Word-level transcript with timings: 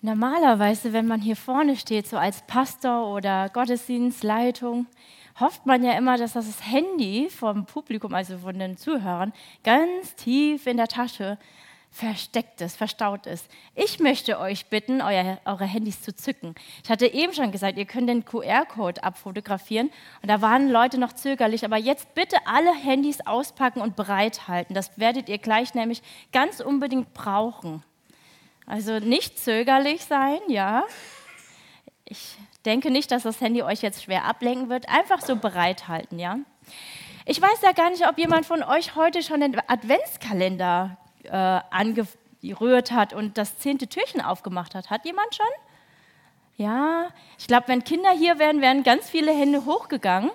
Normalerweise, 0.00 0.92
wenn 0.92 1.08
man 1.08 1.20
hier 1.20 1.34
vorne 1.34 1.74
steht, 1.74 2.06
so 2.06 2.16
als 2.16 2.42
Pastor 2.42 3.12
oder 3.12 3.48
Gottesdienstleitung, 3.48 4.86
hofft 5.40 5.66
man 5.66 5.82
ja 5.82 5.98
immer, 5.98 6.16
dass 6.16 6.34
das 6.34 6.64
Handy 6.64 7.28
vom 7.30 7.66
Publikum, 7.66 8.14
also 8.14 8.38
von 8.38 8.56
den 8.56 8.76
Zuhörern, 8.76 9.32
ganz 9.64 10.14
tief 10.14 10.68
in 10.68 10.76
der 10.76 10.86
Tasche 10.86 11.36
versteckt 11.90 12.60
ist, 12.60 12.76
verstaut 12.76 13.26
ist. 13.26 13.50
Ich 13.74 13.98
möchte 13.98 14.38
euch 14.38 14.66
bitten, 14.66 15.00
euer, 15.00 15.40
eure 15.44 15.64
Handys 15.64 16.00
zu 16.00 16.14
zücken. 16.14 16.54
Ich 16.84 16.90
hatte 16.90 17.06
eben 17.06 17.32
schon 17.32 17.50
gesagt, 17.50 17.76
ihr 17.76 17.86
könnt 17.86 18.08
den 18.08 18.24
QR-Code 18.24 19.02
abfotografieren 19.02 19.90
und 20.22 20.28
da 20.28 20.40
waren 20.40 20.70
Leute 20.70 20.98
noch 20.98 21.12
zögerlich, 21.12 21.64
aber 21.64 21.76
jetzt 21.76 22.14
bitte 22.14 22.36
alle 22.46 22.72
Handys 22.72 23.26
auspacken 23.26 23.80
und 23.80 23.96
bereithalten. 23.96 24.74
Das 24.74 24.96
werdet 24.98 25.28
ihr 25.28 25.38
gleich 25.38 25.74
nämlich 25.74 26.02
ganz 26.30 26.60
unbedingt 26.60 27.14
brauchen. 27.14 27.82
Also 28.68 28.98
nicht 28.98 29.38
zögerlich 29.38 30.04
sein, 30.04 30.40
ja. 30.46 30.84
Ich 32.04 32.36
denke 32.66 32.90
nicht, 32.90 33.10
dass 33.10 33.22
das 33.22 33.40
Handy 33.40 33.62
euch 33.62 33.80
jetzt 33.80 34.02
schwer 34.02 34.26
ablenken 34.26 34.68
wird. 34.68 34.90
Einfach 34.90 35.22
so 35.22 35.36
bereithalten, 35.36 36.18
ja. 36.18 36.36
Ich 37.24 37.40
weiß 37.40 37.62
ja 37.62 37.72
gar 37.72 37.88
nicht, 37.88 38.06
ob 38.06 38.18
jemand 38.18 38.44
von 38.44 38.62
euch 38.62 38.94
heute 38.94 39.22
schon 39.22 39.40
den 39.40 39.58
Adventskalender 39.68 40.98
äh, 41.24 41.30
angerührt 41.30 42.92
hat 42.92 43.14
und 43.14 43.38
das 43.38 43.58
zehnte 43.58 43.86
Türchen 43.86 44.20
aufgemacht 44.20 44.74
hat. 44.74 44.90
Hat 44.90 45.06
jemand 45.06 45.34
schon? 45.34 45.46
Ja, 46.56 47.08
ich 47.38 47.46
glaube, 47.46 47.68
wenn 47.68 47.84
Kinder 47.84 48.10
hier 48.10 48.38
wären, 48.38 48.60
wären 48.60 48.82
ganz 48.82 49.08
viele 49.08 49.32
Hände 49.32 49.64
hochgegangen. 49.64 50.30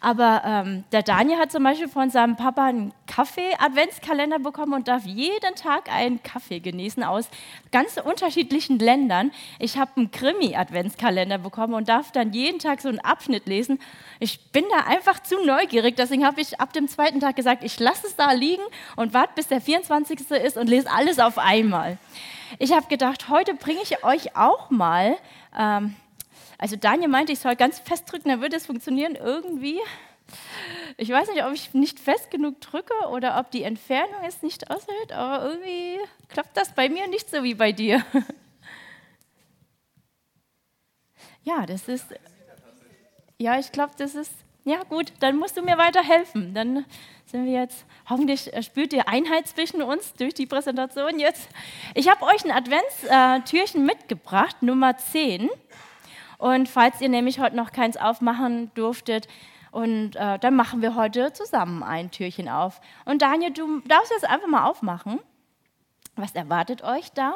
Aber 0.00 0.42
ähm, 0.44 0.84
der 0.92 1.02
Daniel 1.02 1.38
hat 1.38 1.50
zum 1.50 1.64
Beispiel 1.64 1.88
von 1.88 2.08
seinem 2.08 2.36
Papa 2.36 2.66
einen 2.66 2.92
Kaffee-Adventskalender 3.08 4.38
bekommen 4.38 4.74
und 4.74 4.86
darf 4.86 5.04
jeden 5.04 5.56
Tag 5.56 5.92
einen 5.92 6.22
Kaffee 6.22 6.60
genießen 6.60 7.02
aus 7.02 7.28
ganz 7.72 7.96
unterschiedlichen 7.96 8.78
Ländern. 8.78 9.32
Ich 9.58 9.76
habe 9.76 9.90
einen 9.96 10.12
Krimi-Adventskalender 10.12 11.38
bekommen 11.38 11.74
und 11.74 11.88
darf 11.88 12.12
dann 12.12 12.32
jeden 12.32 12.60
Tag 12.60 12.80
so 12.80 12.88
einen 12.88 13.00
Abschnitt 13.00 13.46
lesen. 13.46 13.80
Ich 14.20 14.52
bin 14.52 14.64
da 14.70 14.86
einfach 14.86 15.20
zu 15.20 15.44
neugierig, 15.44 15.96
deswegen 15.96 16.24
habe 16.24 16.40
ich 16.40 16.60
ab 16.60 16.72
dem 16.72 16.86
zweiten 16.86 17.18
Tag 17.18 17.34
gesagt, 17.34 17.64
ich 17.64 17.80
lasse 17.80 18.06
es 18.06 18.14
da 18.14 18.30
liegen 18.30 18.62
und 18.94 19.14
warte, 19.14 19.32
bis 19.34 19.48
der 19.48 19.60
24. 19.60 20.30
ist 20.30 20.56
und 20.56 20.68
lese 20.68 20.88
alles 20.92 21.18
auf 21.18 21.38
einmal. 21.38 21.98
Ich 22.60 22.72
habe 22.72 22.86
gedacht, 22.86 23.28
heute 23.28 23.54
bringe 23.54 23.80
ich 23.82 24.04
euch 24.04 24.36
auch 24.36 24.70
mal 24.70 25.16
ähm, 25.58 25.96
also 26.58 26.76
Daniel 26.76 27.08
meinte, 27.08 27.32
ich 27.32 27.38
soll 27.38 27.56
ganz 27.56 27.78
fest 27.78 28.10
drücken, 28.10 28.28
dann 28.28 28.40
würde 28.40 28.56
es 28.56 28.66
funktionieren 28.66 29.14
irgendwie. 29.14 29.80
Ich 30.96 31.08
weiß 31.08 31.28
nicht, 31.28 31.44
ob 31.44 31.52
ich 31.52 31.72
nicht 31.74 31.98
fest 32.00 32.30
genug 32.30 32.60
drücke 32.60 32.92
oder 33.10 33.38
ob 33.38 33.50
die 33.50 33.62
Entfernung 33.62 34.22
es 34.26 34.42
nicht 34.42 34.70
aushält, 34.70 35.12
aber 35.12 35.44
irgendwie 35.44 35.98
klappt 36.28 36.56
das 36.56 36.74
bei 36.74 36.88
mir 36.88 37.06
nicht 37.08 37.30
so 37.30 37.42
wie 37.42 37.54
bei 37.54 37.72
dir. 37.72 38.04
Ja, 41.48 41.64
das 41.64 41.88
ist. 41.88 42.08
Ja, 43.38 43.58
ich 43.58 43.72
glaube, 43.72 43.92
das 43.96 44.14
ist. 44.14 44.32
Ja, 44.64 44.82
gut, 44.82 45.14
dann 45.20 45.36
musst 45.36 45.56
du 45.56 45.62
mir 45.62 45.78
weiterhelfen. 45.78 46.52
Dann 46.52 46.84
sind 47.24 47.46
wir 47.46 47.52
jetzt. 47.52 47.86
Hoffentlich 48.10 48.50
spürt 48.60 48.92
ihr 48.92 49.08
Einheit 49.08 49.48
zwischen 49.48 49.80
uns 49.80 50.12
durch 50.12 50.34
die 50.34 50.44
Präsentation 50.44 51.18
jetzt. 51.18 51.48
Ich 51.94 52.10
habe 52.10 52.26
euch 52.26 52.44
ein 52.44 52.50
Adventstürchen 52.50 53.86
mitgebracht, 53.86 54.62
Nummer 54.62 54.98
10. 54.98 55.48
Und 56.38 56.68
falls 56.68 57.00
ihr 57.00 57.08
nämlich 57.08 57.40
heute 57.40 57.56
noch 57.56 57.72
keins 57.72 57.96
aufmachen 57.96 58.70
durftet, 58.74 59.28
und 59.70 60.16
äh, 60.16 60.38
dann 60.38 60.56
machen 60.56 60.82
wir 60.82 60.94
heute 60.94 61.32
zusammen 61.32 61.82
ein 61.82 62.10
Türchen 62.10 62.48
auf. 62.48 62.80
Und 63.04 63.22
Daniel, 63.22 63.52
du 63.52 63.80
darfst 63.80 64.10
jetzt 64.10 64.24
einfach 64.24 64.48
mal 64.48 64.64
aufmachen. 64.64 65.20
Was 66.16 66.34
erwartet 66.34 66.82
euch 66.82 67.12
da? 67.12 67.34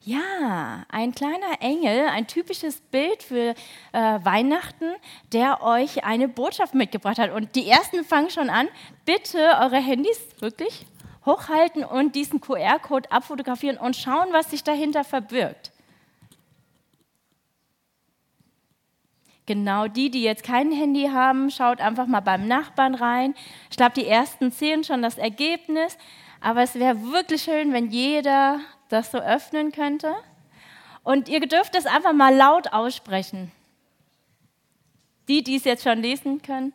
Ja, 0.00 0.84
ein 0.88 1.12
kleiner 1.12 1.60
Engel, 1.60 2.06
ein 2.08 2.26
typisches 2.26 2.80
Bild 2.80 3.22
für 3.22 3.54
äh, 3.92 4.18
Weihnachten, 4.22 4.92
der 5.32 5.62
euch 5.62 6.04
eine 6.04 6.28
Botschaft 6.28 6.74
mitgebracht 6.74 7.18
hat. 7.18 7.30
Und 7.30 7.54
die 7.56 7.68
ersten 7.68 8.04
fangen 8.04 8.30
schon 8.30 8.48
an. 8.48 8.68
Bitte 9.04 9.38
eure 9.60 9.76
Handys 9.76 10.20
wirklich 10.40 10.86
hochhalten 11.26 11.84
und 11.84 12.14
diesen 12.14 12.40
QR-Code 12.40 13.10
abfotografieren 13.12 13.76
und 13.76 13.96
schauen, 13.96 14.28
was 14.32 14.50
sich 14.50 14.64
dahinter 14.64 15.04
verbirgt. 15.04 15.72
Genau 19.48 19.88
die, 19.88 20.10
die 20.10 20.22
jetzt 20.22 20.42
kein 20.42 20.70
Handy 20.70 21.08
haben, 21.10 21.50
schaut 21.50 21.80
einfach 21.80 22.06
mal 22.06 22.20
beim 22.20 22.46
Nachbarn 22.46 22.94
rein. 22.94 23.34
Ich 23.70 23.78
glaube, 23.78 23.94
die 23.94 24.06
ersten 24.06 24.50
sehen 24.50 24.84
schon 24.84 25.00
das 25.00 25.16
Ergebnis. 25.16 25.96
Aber 26.42 26.62
es 26.62 26.74
wäre 26.74 27.02
wirklich 27.12 27.44
schön, 27.44 27.72
wenn 27.72 27.90
jeder 27.90 28.60
das 28.90 29.10
so 29.10 29.16
öffnen 29.16 29.72
könnte. 29.72 30.14
Und 31.02 31.30
ihr 31.30 31.40
dürft 31.40 31.74
es 31.76 31.86
einfach 31.86 32.12
mal 32.12 32.36
laut 32.36 32.74
aussprechen. 32.74 33.50
Die, 35.28 35.42
die 35.42 35.56
es 35.56 35.64
jetzt 35.64 35.84
schon 35.84 36.02
lesen 36.02 36.42
können. 36.42 36.74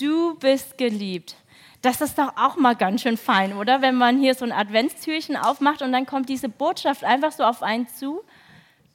Du 0.00 0.34
bist 0.38 0.78
geliebt. 0.78 1.36
Das 1.82 2.00
ist 2.00 2.16
doch 2.16 2.38
auch 2.38 2.56
mal 2.56 2.74
ganz 2.74 3.02
schön 3.02 3.18
fein, 3.18 3.52
oder? 3.52 3.82
Wenn 3.82 3.96
man 3.96 4.18
hier 4.18 4.34
so 4.34 4.46
ein 4.46 4.52
Adventstürchen 4.52 5.36
aufmacht 5.36 5.82
und 5.82 5.92
dann 5.92 6.06
kommt 6.06 6.30
diese 6.30 6.48
Botschaft 6.48 7.04
einfach 7.04 7.32
so 7.32 7.44
auf 7.44 7.62
einen 7.62 7.86
zu. 7.86 8.24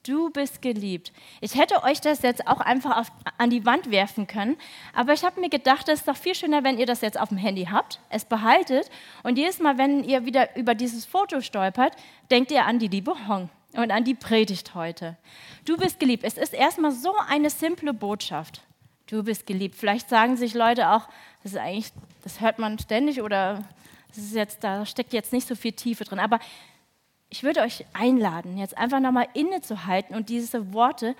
Du 0.03 0.29
bist 0.29 0.61
geliebt. 0.61 1.13
Ich 1.39 1.55
hätte 1.55 1.81
euch 1.83 2.01
das 2.01 2.23
jetzt 2.23 2.45
auch 2.45 2.59
einfach 2.59 2.97
auf, 2.97 3.07
an 3.37 3.49
die 3.49 3.65
Wand 3.65 3.89
werfen 3.89 4.27
können, 4.27 4.57
aber 4.93 5.13
ich 5.13 5.23
habe 5.23 5.39
mir 5.39 5.49
gedacht, 5.49 5.87
es 5.87 5.99
ist 5.99 6.07
doch 6.09 6.17
viel 6.17 6.35
schöner, 6.35 6.65
wenn 6.65 6.77
ihr 6.77 6.85
das 6.85 6.99
jetzt 6.99 7.17
auf 7.17 7.29
dem 7.29 7.37
Handy 7.37 7.69
habt, 7.71 8.01
es 8.09 8.25
behaltet 8.25 8.89
und 9.23 9.37
jedes 9.37 9.59
Mal, 9.59 9.77
wenn 9.77 10.03
ihr 10.03 10.25
wieder 10.25 10.57
über 10.57 10.75
dieses 10.75 11.05
Foto 11.05 11.39
stolpert, 11.39 11.95
denkt 12.31 12.51
ihr 12.51 12.65
an 12.65 12.79
die 12.79 12.89
liebe 12.89 13.15
Hong 13.29 13.49
und 13.75 13.91
an 13.91 14.03
die 14.03 14.13
Predigt 14.13 14.75
heute. 14.75 15.15
Du 15.63 15.77
bist 15.77 16.01
geliebt. 16.01 16.25
Es 16.25 16.37
ist 16.37 16.53
erstmal 16.53 16.91
so 16.91 17.15
eine 17.29 17.49
simple 17.49 17.93
Botschaft. 17.93 18.61
Du 19.07 19.23
bist 19.23 19.47
geliebt. 19.47 19.75
Vielleicht 19.75 20.09
sagen 20.09 20.35
sich 20.35 20.53
Leute 20.53 20.89
auch, 20.89 21.07
das 21.43 21.53
ist 21.53 21.57
eigentlich, 21.57 21.93
das 22.23 22.41
hört 22.41 22.59
man 22.59 22.77
ständig 22.77 23.21
oder 23.21 23.63
das 24.09 24.17
ist 24.17 24.35
jetzt, 24.35 24.63
da 24.63 24.85
steckt 24.85 25.13
jetzt 25.13 25.33
nicht 25.33 25.47
so 25.47 25.55
viel 25.55 25.71
Tiefe 25.71 26.03
drin. 26.03 26.19
Aber 26.19 26.39
ich 27.33 27.41
würde 27.41 27.61
euch 27.61 27.83
einladen, 27.93 28.59
jetzt 28.59 28.77
einfach 28.77 28.99
nochmal 28.99 29.27
innezuhalten 29.33 30.15
und 30.15 30.29
diese 30.29 30.71
Worte, 30.71 31.15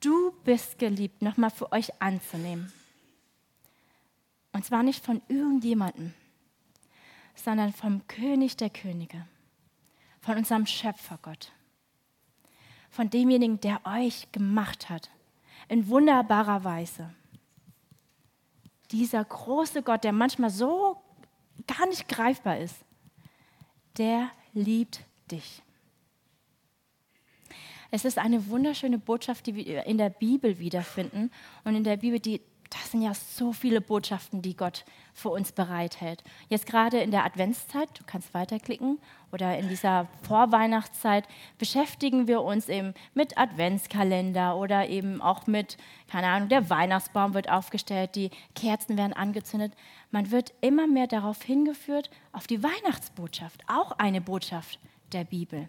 du 0.00 0.32
bist 0.42 0.80
geliebt, 0.80 1.22
nochmal 1.22 1.50
für 1.50 1.70
euch 1.70 2.02
anzunehmen. 2.02 2.72
Und 4.50 4.64
zwar 4.64 4.82
nicht 4.82 5.04
von 5.04 5.22
irgendjemandem, 5.28 6.14
sondern 7.36 7.72
vom 7.72 8.04
König 8.08 8.56
der 8.56 8.70
Könige, 8.70 9.24
von 10.20 10.36
unserem 10.36 10.66
Schöpfergott, 10.66 11.52
von 12.90 13.08
demjenigen, 13.08 13.60
der 13.60 13.80
euch 13.86 14.32
gemacht 14.32 14.90
hat, 14.90 15.10
in 15.68 15.86
wunderbarer 15.86 16.64
Weise. 16.64 17.08
Dieser 18.90 19.24
große 19.24 19.84
Gott, 19.84 20.02
der 20.02 20.10
manchmal 20.10 20.50
so 20.50 21.00
gar 21.68 21.86
nicht 21.86 22.08
greifbar 22.08 22.58
ist, 22.58 22.74
der 23.96 24.28
liebt 24.54 25.04
dich. 25.30 25.62
Es 27.90 28.04
ist 28.04 28.18
eine 28.18 28.48
wunderschöne 28.48 28.98
Botschaft, 28.98 29.46
die 29.46 29.54
wir 29.56 29.84
in 29.84 29.98
der 29.98 30.10
Bibel 30.10 30.58
wiederfinden. 30.58 31.30
Und 31.64 31.74
in 31.74 31.84
der 31.84 31.96
Bibel, 31.96 32.20
die, 32.20 32.40
das 32.70 32.92
sind 32.92 33.02
ja 33.02 33.12
so 33.14 33.52
viele 33.52 33.80
Botschaften, 33.80 34.42
die 34.42 34.56
Gott 34.56 34.84
für 35.12 35.30
uns 35.30 35.50
bereithält. 35.50 36.22
Jetzt 36.48 36.66
gerade 36.66 37.00
in 37.00 37.10
der 37.10 37.24
Adventszeit, 37.24 37.88
du 37.98 38.04
kannst 38.06 38.32
weiterklicken, 38.32 38.98
oder 39.32 39.58
in 39.58 39.68
dieser 39.68 40.08
Vorweihnachtszeit 40.22 41.24
beschäftigen 41.58 42.26
wir 42.26 42.42
uns 42.42 42.68
eben 42.68 42.94
mit 43.14 43.38
Adventskalender 43.38 44.56
oder 44.56 44.88
eben 44.88 45.20
auch 45.20 45.46
mit, 45.46 45.76
keine 46.08 46.28
Ahnung, 46.28 46.48
der 46.48 46.68
Weihnachtsbaum 46.68 47.34
wird 47.34 47.48
aufgestellt, 47.48 48.16
die 48.16 48.30
Kerzen 48.54 48.96
werden 48.96 49.12
angezündet. 49.12 49.72
Man 50.10 50.30
wird 50.30 50.52
immer 50.60 50.88
mehr 50.88 51.06
darauf 51.06 51.42
hingeführt, 51.42 52.10
auf 52.32 52.46
die 52.46 52.62
Weihnachtsbotschaft, 52.62 53.62
auch 53.68 53.92
eine 53.92 54.20
Botschaft, 54.20 54.80
der 55.12 55.24
Bibel. 55.24 55.68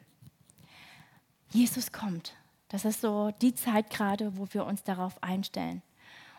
Jesus 1.50 1.92
kommt. 1.92 2.33
Das 2.69 2.86
ist 2.86 3.01
so 3.01 3.31
die 3.42 3.54
Zeit 3.54 3.89
gerade, 3.89 4.38
wo 4.38 4.48
wir 4.51 4.65
uns 4.65 4.83
darauf 4.83 5.21
einstellen. 5.21 5.81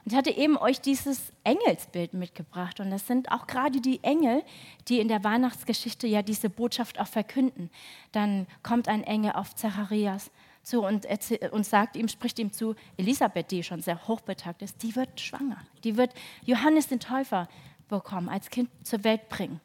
Und 0.05 0.13
ich 0.13 0.19
hatte 0.19 0.31
eben 0.31 0.57
euch 0.57 0.81
dieses 0.81 1.33
Engelsbild 1.45 2.15
mitgebracht. 2.15 2.81
Und 2.81 2.91
das 2.91 3.07
sind 3.07 3.31
auch 3.31 3.47
gerade 3.47 3.81
die 3.81 4.03
Engel, 4.03 4.43
die 4.89 4.99
in 4.99 5.09
der 5.09 5.23
Weihnachtsgeschichte 5.23 6.07
ja 6.07 6.23
diese 6.23 6.51
Botschaft 6.51 6.99
auch 6.99 7.07
verkünden. 7.07 7.71
Dann 8.11 8.47
kommt 8.63 8.89
ein 8.89 9.05
Engel 9.05 9.33
auf 9.33 9.55
Zacharias 9.55 10.31
zu 10.63 10.83
und, 10.83 11.07
und 11.53 11.67
sagt 11.67 11.97
ihm, 11.97 12.09
spricht 12.09 12.39
ihm 12.39 12.53
zu, 12.53 12.75
Elisabeth, 12.97 13.51
die 13.51 13.63
schon 13.63 13.81
sehr 13.81 14.09
hochbetagt 14.09 14.63
ist, 14.63 14.83
die 14.83 14.97
wird 14.97 15.21
schwanger. 15.21 15.59
Die 15.85 15.97
wird 15.97 16.13
Johannes 16.45 16.89
den 16.89 17.01
Täufer 17.01 17.49
bekommen, 17.89 18.29
als 18.29 18.51
Kind 18.51 18.71
zur 18.83 19.05
Welt 19.05 19.29
bringen. 19.29 19.61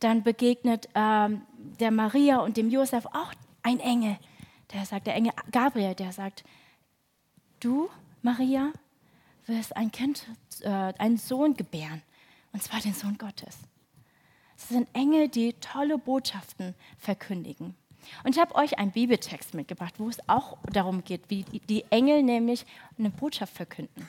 Dann 0.00 0.22
begegnet 0.22 0.88
ähm, 0.94 1.42
der 1.80 1.90
Maria 1.90 2.38
und 2.38 2.56
dem 2.56 2.70
Josef 2.70 3.06
auch 3.06 3.32
ein 3.62 3.80
Engel. 3.80 4.18
Der 4.72 4.84
sagt, 4.84 5.06
der 5.06 5.14
Engel 5.14 5.32
Gabriel, 5.50 5.94
der 5.94 6.12
sagt, 6.12 6.44
du, 7.60 7.88
Maria, 8.22 8.72
wirst 9.46 9.76
ein 9.76 9.92
Kind, 9.92 10.26
äh, 10.62 10.68
einen 10.68 11.18
Sohn 11.18 11.54
gebären. 11.54 12.02
Und 12.52 12.62
zwar 12.62 12.80
den 12.80 12.94
Sohn 12.94 13.18
Gottes. 13.18 13.58
Es 14.56 14.68
sind 14.68 14.88
Engel, 14.94 15.28
die 15.28 15.52
tolle 15.54 15.98
Botschaften 15.98 16.74
verkündigen. 16.98 17.74
Und 18.24 18.34
ich 18.34 18.40
habe 18.40 18.54
euch 18.54 18.78
einen 18.78 18.92
Bibeltext 18.92 19.54
mitgebracht, 19.54 19.94
wo 19.98 20.08
es 20.08 20.18
auch 20.28 20.58
darum 20.72 21.04
geht, 21.04 21.28
wie 21.28 21.42
die 21.42 21.84
Engel 21.90 22.22
nämlich 22.22 22.64
eine 22.98 23.10
Botschaft 23.10 23.54
verkünden. 23.54 24.08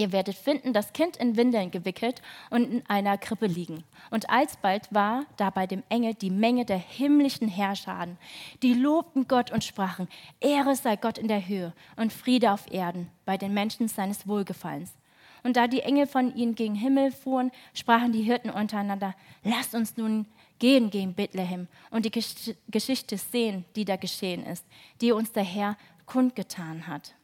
Ihr 0.00 0.12
werdet 0.12 0.34
finden, 0.34 0.72
das 0.72 0.94
Kind 0.94 1.18
in 1.18 1.36
Windeln 1.36 1.70
gewickelt 1.70 2.22
und 2.48 2.72
in 2.72 2.82
einer 2.88 3.18
Krippe 3.18 3.44
liegen. 3.44 3.84
Und 4.10 4.30
alsbald 4.30 4.88
war 4.94 5.26
da 5.36 5.50
bei 5.50 5.66
dem 5.66 5.82
Engel 5.90 6.14
die 6.14 6.30
Menge 6.30 6.64
der 6.64 6.78
himmlischen 6.78 7.48
Herrscharen. 7.48 8.16
Die 8.62 8.72
lobten 8.72 9.28
Gott 9.28 9.50
und 9.50 9.62
sprachen, 9.62 10.08
Ehre 10.40 10.74
sei 10.74 10.96
Gott 10.96 11.18
in 11.18 11.28
der 11.28 11.46
Höhe 11.46 11.74
und 11.96 12.14
Friede 12.14 12.50
auf 12.50 12.72
Erden 12.72 13.10
bei 13.26 13.36
den 13.36 13.52
Menschen 13.52 13.88
seines 13.88 14.26
Wohlgefallens. 14.26 14.94
Und 15.42 15.58
da 15.58 15.66
die 15.66 15.82
Engel 15.82 16.06
von 16.06 16.34
ihnen 16.34 16.54
gegen 16.54 16.76
Himmel 16.76 17.12
fuhren, 17.12 17.50
sprachen 17.74 18.12
die 18.12 18.22
Hirten 18.22 18.48
untereinander, 18.48 19.14
lasst 19.44 19.74
uns 19.74 19.98
nun 19.98 20.24
gehen 20.58 20.88
gegen 20.88 21.12
Bethlehem 21.12 21.68
und 21.90 22.06
die 22.06 22.54
Geschichte 22.70 23.18
sehen, 23.18 23.66
die 23.76 23.84
da 23.84 23.96
geschehen 23.96 24.46
ist, 24.46 24.64
die 25.02 25.12
uns 25.12 25.32
der 25.32 25.44
Herr 25.44 25.76
kundgetan 26.06 26.86
hat. 26.86 27.14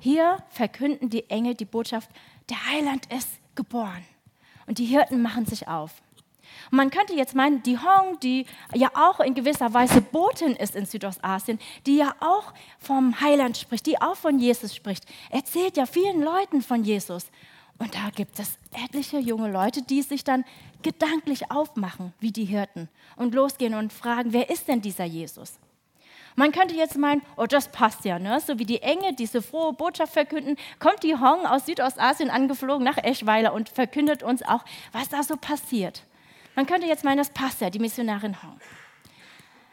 Hier 0.00 0.38
verkünden 0.48 1.10
die 1.10 1.28
Engel 1.28 1.54
die 1.54 1.66
Botschaft, 1.66 2.10
der 2.48 2.66
Heiland 2.66 3.06
ist 3.12 3.28
geboren. 3.54 4.04
Und 4.66 4.78
die 4.78 4.86
Hirten 4.86 5.20
machen 5.20 5.44
sich 5.46 5.68
auf. 5.68 6.02
Und 6.70 6.76
man 6.76 6.90
könnte 6.90 7.14
jetzt 7.14 7.34
meinen, 7.34 7.62
die 7.62 7.78
Hong, 7.78 8.18
die 8.20 8.46
ja 8.74 8.90
auch 8.94 9.20
in 9.20 9.34
gewisser 9.34 9.72
Weise 9.74 10.00
Botin 10.00 10.56
ist 10.56 10.74
in 10.74 10.86
Südostasien, 10.86 11.58
die 11.86 11.98
ja 11.98 12.14
auch 12.20 12.52
vom 12.78 13.20
Heiland 13.20 13.58
spricht, 13.58 13.86
die 13.86 14.00
auch 14.00 14.16
von 14.16 14.38
Jesus 14.38 14.74
spricht, 14.74 15.04
erzählt 15.30 15.76
ja 15.76 15.86
vielen 15.86 16.22
Leuten 16.22 16.62
von 16.62 16.82
Jesus. 16.82 17.26
Und 17.78 17.94
da 17.94 18.10
gibt 18.14 18.38
es 18.38 18.58
etliche 18.72 19.18
junge 19.18 19.50
Leute, 19.50 19.82
die 19.82 20.02
sich 20.02 20.24
dann 20.24 20.44
gedanklich 20.82 21.50
aufmachen, 21.50 22.12
wie 22.20 22.32
die 22.32 22.44
Hirten, 22.44 22.88
und 23.16 23.34
losgehen 23.34 23.74
und 23.74 23.92
fragen, 23.92 24.32
wer 24.32 24.50
ist 24.50 24.66
denn 24.68 24.80
dieser 24.80 25.04
Jesus? 25.04 25.58
Man 26.36 26.52
könnte 26.52 26.74
jetzt 26.74 26.96
meinen, 26.96 27.22
oh, 27.36 27.46
das 27.46 27.68
passt 27.68 28.04
ja, 28.04 28.18
ne? 28.18 28.40
so 28.40 28.58
wie 28.58 28.64
die 28.64 28.82
Enge 28.82 29.14
diese 29.14 29.42
frohe 29.42 29.72
Botschaft 29.72 30.12
verkünden, 30.12 30.56
kommt 30.78 31.02
die 31.02 31.16
Hong 31.16 31.46
aus 31.46 31.66
Südostasien 31.66 32.30
angeflogen 32.30 32.84
nach 32.84 32.98
Eschweiler 32.98 33.52
und 33.52 33.68
verkündet 33.68 34.22
uns 34.22 34.42
auch, 34.42 34.64
was 34.92 35.08
da 35.08 35.22
so 35.22 35.36
passiert. 35.36 36.04
Man 36.54 36.66
könnte 36.66 36.86
jetzt 36.86 37.04
meinen, 37.04 37.18
das 37.18 37.30
passt 37.30 37.60
ja, 37.60 37.70
die 37.70 37.78
Missionarin 37.78 38.42
Hong. 38.42 38.60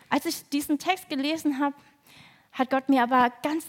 Als 0.09 0.25
ich 0.25 0.47
diesen 0.49 0.79
Text 0.79 1.09
gelesen 1.09 1.59
habe, 1.59 1.75
hat 2.53 2.69
Gott 2.69 2.89
mir 2.89 3.03
aber 3.03 3.31
ganz, 3.43 3.67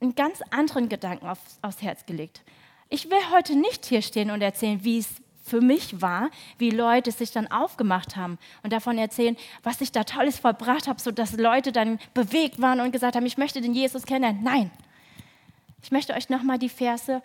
einen 0.00 0.14
ganz 0.14 0.40
anderen 0.50 0.88
Gedanken 0.88 1.26
aufs, 1.26 1.58
aufs 1.62 1.82
Herz 1.82 2.06
gelegt. 2.06 2.42
Ich 2.88 3.10
will 3.10 3.18
heute 3.32 3.56
nicht 3.56 3.86
hier 3.86 4.02
stehen 4.02 4.30
und 4.30 4.40
erzählen, 4.40 4.84
wie 4.84 4.98
es 4.98 5.08
für 5.44 5.60
mich 5.60 6.00
war, 6.00 6.30
wie 6.58 6.70
Leute 6.70 7.12
sich 7.12 7.30
dann 7.30 7.46
aufgemacht 7.50 8.16
haben 8.16 8.38
und 8.62 8.72
davon 8.72 8.96
erzählen, 8.96 9.36
was 9.62 9.80
ich 9.82 9.92
da 9.92 10.02
Tolles 10.02 10.38
vollbracht 10.38 10.88
habe, 10.88 11.00
sodass 11.00 11.36
Leute 11.36 11.70
dann 11.70 11.98
bewegt 12.14 12.60
waren 12.60 12.80
und 12.80 12.92
gesagt 12.92 13.14
haben, 13.14 13.26
ich 13.26 13.36
möchte 13.36 13.60
den 13.60 13.74
Jesus 13.74 14.06
kennenlernen. 14.06 14.42
Nein, 14.42 14.70
ich 15.82 15.92
möchte 15.92 16.14
euch 16.14 16.30
nochmal 16.30 16.58
die 16.58 16.70
Verse 16.70 17.20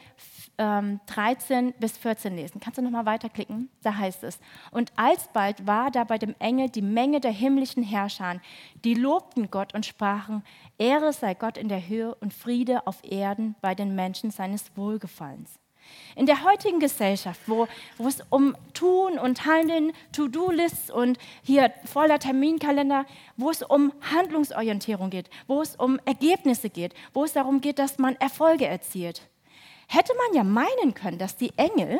ähm, 0.57 0.99
13 1.05 1.73
bis 1.79 1.97
14 1.97 2.35
lesen. 2.35 2.59
Kannst 2.59 2.77
du 2.77 2.81
nochmal 2.81 3.05
weiterklicken? 3.05 3.69
Da 3.83 3.95
heißt 3.95 4.25
es, 4.25 4.37
und 4.71 4.91
alsbald 4.97 5.65
war 5.65 5.89
da 5.89 6.03
bei 6.03 6.17
dem 6.17 6.35
Engel 6.39 6.69
die 6.69 6.81
Menge 6.81 7.21
der 7.21 7.31
himmlischen 7.31 7.83
Herrscher, 7.83 8.41
die 8.83 8.95
lobten 8.95 9.49
Gott 9.49 9.73
und 9.73 9.85
sprachen, 9.85 10.43
Ehre 10.77 11.13
sei 11.13 11.35
Gott 11.35 11.57
in 11.57 11.69
der 11.69 11.87
Höhe 11.87 12.13
und 12.15 12.33
Friede 12.33 12.85
auf 12.85 12.97
Erden 13.09 13.55
bei 13.61 13.73
den 13.75 13.95
Menschen 13.95 14.29
seines 14.29 14.75
Wohlgefallens. 14.75 15.57
In 16.15 16.25
der 16.25 16.43
heutigen 16.43 16.79
Gesellschaft, 16.79 17.39
wo, 17.47 17.67
wo 17.97 18.07
es 18.07 18.21
um 18.29 18.55
Tun 18.73 19.17
und 19.17 19.45
Handeln, 19.45 19.93
To-Do-Lists 20.11 20.91
und 20.91 21.17
hier 21.43 21.71
voller 21.85 22.19
Terminkalender, 22.19 23.05
wo 23.37 23.49
es 23.49 23.61
um 23.61 23.93
Handlungsorientierung 24.01 25.09
geht, 25.09 25.29
wo 25.47 25.61
es 25.61 25.75
um 25.75 25.99
Ergebnisse 26.05 26.69
geht, 26.69 26.93
wo 27.13 27.23
es 27.23 27.33
darum 27.33 27.61
geht, 27.61 27.79
dass 27.79 27.99
man 27.99 28.15
Erfolge 28.15 28.65
erzielt, 28.65 29.29
hätte 29.87 30.13
man 30.15 30.35
ja 30.35 30.43
meinen 30.43 30.93
können, 30.93 31.17
dass 31.17 31.37
die 31.37 31.53
Engel, 31.57 31.99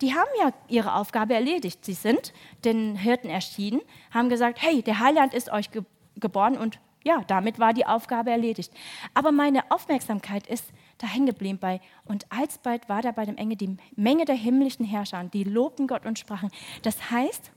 die 0.00 0.14
haben 0.14 0.28
ja 0.38 0.52
ihre 0.68 0.94
Aufgabe 0.94 1.34
erledigt. 1.34 1.84
Sie 1.84 1.94
sind 1.94 2.32
den 2.64 2.96
Hirten 2.96 3.30
erschienen, 3.30 3.80
haben 4.10 4.28
gesagt, 4.28 4.60
hey, 4.60 4.82
der 4.82 5.00
Heiland 5.00 5.34
ist 5.34 5.50
euch 5.50 5.70
ge 5.70 5.82
geboren 6.18 6.56
und 6.56 6.78
ja, 7.04 7.22
damit 7.26 7.58
war 7.58 7.72
die 7.74 7.86
Aufgabe 7.86 8.30
erledigt. 8.30 8.72
Aber 9.14 9.30
meine 9.30 9.70
Aufmerksamkeit 9.70 10.46
ist 10.46 10.64
da 10.98 11.06
hängen 11.06 11.26
geblieben 11.26 11.58
bei. 11.58 11.80
Und 12.04 12.30
alsbald 12.30 12.88
war 12.88 13.02
da 13.02 13.12
bei 13.12 13.24
dem 13.24 13.36
Engel 13.36 13.56
die 13.56 13.76
Menge 13.96 14.24
der 14.24 14.34
himmlischen 14.34 14.84
Herrscher, 14.84 15.24
die 15.24 15.44
lobten 15.44 15.86
Gott 15.86 16.06
und 16.06 16.18
sprachen. 16.18 16.50
Das 16.82 17.10
heißt, 17.10 17.50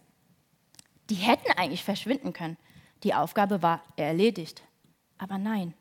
die 1.09 1.15
hätten 1.15 1.51
eigentlich 1.57 1.83
verschwinden 1.83 2.33
können. 2.33 2.57
Die 3.03 3.13
Aufgabe 3.13 3.62
war 3.62 3.81
erledigt. 3.95 4.63
Aber 5.18 5.38
nein, 5.38 5.74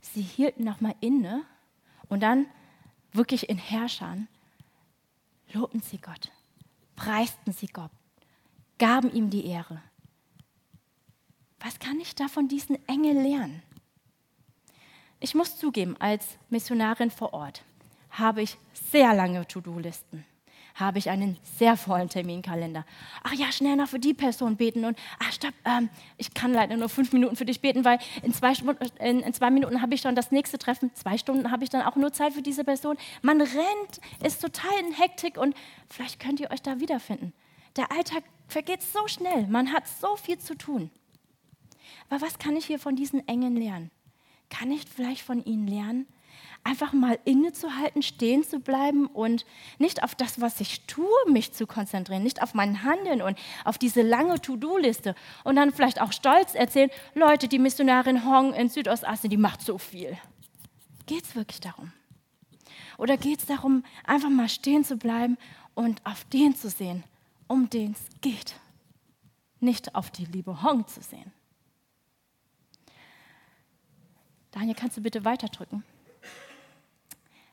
sie 0.00 0.22
hielten 0.22 0.64
nochmal 0.64 0.94
inne 1.00 1.42
und 2.08 2.22
dann 2.22 2.46
wirklich 3.12 3.48
in 3.48 3.58
Herrschern 3.58 4.28
lobten 5.52 5.80
sie 5.80 5.98
Gott, 5.98 6.30
preisten 6.96 7.52
sie 7.52 7.66
Gott, 7.66 7.90
gaben 8.78 9.12
ihm 9.12 9.30
die 9.30 9.46
Ehre. 9.46 9.82
Was 11.60 11.78
kann 11.78 12.00
ich 12.00 12.14
da 12.14 12.28
von 12.28 12.48
diesen 12.48 12.76
Engeln 12.88 13.22
lernen? 13.22 13.62
Ich 15.22 15.36
muss 15.36 15.56
zugeben, 15.56 15.94
als 16.00 16.36
Missionarin 16.50 17.12
vor 17.12 17.32
Ort 17.32 17.62
habe 18.10 18.42
ich 18.42 18.58
sehr 18.90 19.14
lange 19.14 19.46
To-Do-Listen. 19.46 20.24
Habe 20.74 20.98
ich 20.98 21.10
einen 21.10 21.38
sehr 21.58 21.76
vollen 21.76 22.08
Terminkalender. 22.08 22.84
Ach 23.22 23.32
ja, 23.32 23.52
schnell 23.52 23.76
noch 23.76 23.86
für 23.86 24.00
die 24.00 24.14
Person 24.14 24.56
beten 24.56 24.84
und 24.84 24.98
ach 25.20 25.30
stopp, 25.30 25.54
ähm, 25.64 25.90
ich 26.16 26.34
kann 26.34 26.52
leider 26.52 26.76
nur 26.76 26.88
fünf 26.88 27.12
Minuten 27.12 27.36
für 27.36 27.44
dich 27.44 27.60
beten, 27.60 27.84
weil 27.84 28.00
in 28.24 28.34
zwei, 28.34 28.52
in, 28.98 29.20
in 29.20 29.32
zwei 29.32 29.52
Minuten 29.52 29.80
habe 29.80 29.94
ich 29.94 30.00
schon 30.00 30.16
das 30.16 30.32
nächste 30.32 30.58
Treffen, 30.58 30.92
zwei 30.94 31.16
Stunden 31.16 31.52
habe 31.52 31.62
ich 31.62 31.70
dann 31.70 31.82
auch 31.82 31.94
nur 31.94 32.12
Zeit 32.12 32.32
für 32.32 32.42
diese 32.42 32.64
Person. 32.64 32.96
Man 33.22 33.40
rennt, 33.40 34.00
ist 34.24 34.42
total 34.42 34.72
in 34.80 34.92
Hektik 34.92 35.38
und 35.38 35.54
vielleicht 35.88 36.18
könnt 36.18 36.40
ihr 36.40 36.50
euch 36.50 36.62
da 36.62 36.80
wiederfinden. 36.80 37.32
Der 37.76 37.92
Alltag 37.92 38.24
vergeht 38.48 38.82
so 38.82 39.06
schnell, 39.06 39.46
man 39.46 39.72
hat 39.72 39.84
so 39.86 40.16
viel 40.16 40.38
zu 40.38 40.56
tun. 40.56 40.90
Aber 42.10 42.22
was 42.22 42.40
kann 42.40 42.56
ich 42.56 42.66
hier 42.66 42.80
von 42.80 42.96
diesen 42.96 43.28
Engen 43.28 43.54
lernen? 43.56 43.92
Kann 44.52 44.70
ich 44.70 44.84
vielleicht 44.84 45.22
von 45.22 45.42
ihnen 45.44 45.66
lernen, 45.66 46.06
einfach 46.62 46.92
mal 46.92 47.18
innezuhalten, 47.24 48.02
stehen 48.02 48.44
zu 48.44 48.60
bleiben 48.60 49.06
und 49.06 49.46
nicht 49.78 50.04
auf 50.04 50.14
das, 50.14 50.42
was 50.42 50.60
ich 50.60 50.82
tue, 50.86 51.08
mich 51.26 51.54
zu 51.54 51.66
konzentrieren, 51.66 52.22
nicht 52.22 52.42
auf 52.42 52.52
mein 52.52 52.82
Handeln 52.82 53.22
und 53.22 53.38
auf 53.64 53.78
diese 53.78 54.02
lange 54.02 54.40
To-Do-Liste 54.40 55.14
und 55.44 55.56
dann 55.56 55.72
vielleicht 55.72 56.02
auch 56.02 56.12
stolz 56.12 56.54
erzählen, 56.54 56.90
Leute, 57.14 57.48
die 57.48 57.58
Missionarin 57.58 58.26
Hong 58.26 58.52
in 58.52 58.68
Südostasien, 58.68 59.30
die 59.30 59.38
macht 59.38 59.62
so 59.62 59.78
viel. 59.78 60.18
Geht 61.06 61.24
es 61.24 61.34
wirklich 61.34 61.60
darum? 61.60 61.90
Oder 62.98 63.16
geht 63.16 63.40
es 63.40 63.46
darum, 63.46 63.84
einfach 64.04 64.30
mal 64.30 64.50
stehen 64.50 64.84
zu 64.84 64.96
bleiben 64.96 65.38
und 65.74 66.04
auf 66.04 66.24
den 66.24 66.54
zu 66.54 66.68
sehen, 66.68 67.04
um 67.48 67.70
den 67.70 67.92
es 67.92 68.20
geht? 68.20 68.54
Nicht 69.60 69.94
auf 69.94 70.10
die 70.10 70.26
liebe 70.26 70.62
Hong 70.62 70.86
zu 70.86 71.00
sehen. 71.00 71.32
Daniel, 74.52 74.74
kannst 74.74 74.96
du 74.96 75.00
bitte 75.00 75.24
weiterdrücken? 75.24 75.82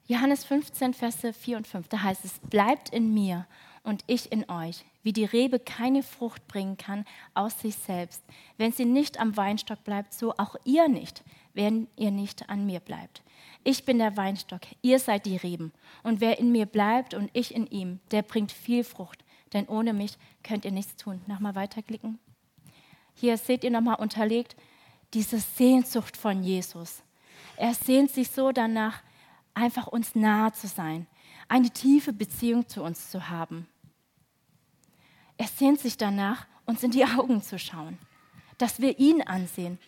Johannes 0.08 0.44
15, 0.44 0.94
Verse 0.94 1.34
4 1.34 1.58
und 1.58 1.68
5, 1.68 1.88
da 1.88 2.04
heißt 2.04 2.26
es, 2.26 2.40
bleibt 2.40 2.90
in 2.90 3.14
mir 3.14 3.46
und 3.84 4.04
ich 4.08 4.32
in 4.32 4.50
euch, 4.50 4.84
wie 5.04 5.14
die 5.14 5.26
Rebe 5.26 5.60
keine 5.60 6.04
Frucht 6.04 6.48
bringen 6.48 6.78
kann 6.78 7.06
aus 7.34 7.60
sich 7.60 7.76
selbst. 7.76 8.24
Wenn 8.58 8.72
sie 8.72 8.86
nicht 8.86 9.20
am 9.20 9.38
Weinstock 9.38 9.84
bleibt, 9.84 10.14
so 10.14 10.34
auch 10.38 10.56
ihr 10.66 10.88
nicht, 10.88 11.24
wenn 11.54 11.88
ihr 11.96 12.12
nicht 12.12 12.50
an 12.50 12.66
mir 12.66 12.80
bleibt. 12.80 13.22
Ich 13.64 13.86
bin 13.86 14.00
der 14.00 14.18
Weinstock, 14.18 14.62
ihr 14.82 15.00
seid 15.00 15.26
die 15.26 15.38
Reben. 15.38 15.72
Und 16.04 16.22
wer 16.22 16.40
in 16.40 16.52
mir 16.52 16.66
bleibt 16.66 17.14
und 17.14 17.30
ich 17.34 17.54
in 17.54 17.68
ihm, 17.68 18.00
der 18.12 18.24
bringt 18.24 18.52
viel 18.52 18.84
Frucht, 18.84 19.24
denn 19.54 19.68
ohne 19.68 19.94
mich 19.94 20.18
könnt 20.44 20.66
ihr 20.66 20.72
nichts 20.72 20.96
tun. 20.96 21.22
Nochmal 21.28 21.56
weiterklicken. 21.56 22.20
Hier 23.14 23.38
seht 23.38 23.64
ihr 23.64 23.72
nochmal 23.72 23.96
unterlegt, 23.96 24.56
diese 25.14 25.40
Sehnsucht 25.40 26.18
von 26.18 26.44
Jesus. 26.44 27.04
Er 27.56 27.74
sehnt 27.74 28.12
sich 28.12 28.32
so 28.32 28.52
danach, 28.52 29.02
einfach 29.54 29.88
uns 29.88 30.16
nahe 30.16 30.52
zu 30.54 30.68
sein, 30.68 31.08
eine 31.48 31.70
tiefe 31.70 32.14
Beziehung 32.14 32.68
zu 32.68 32.84
uns 32.84 33.10
zu 33.12 33.30
haben. 33.30 33.68
Er 35.38 35.48
sehnt 35.48 35.80
sich 35.80 35.98
danach, 35.98 36.46
uns 36.66 36.84
in 36.84 36.92
die 36.92 37.06
Augen 37.06 37.42
zu 37.42 37.58
schauen, 37.58 37.98
dass 38.58 38.80
wir 38.80 39.00
ihn 39.00 39.22
ansehen, 39.22 39.80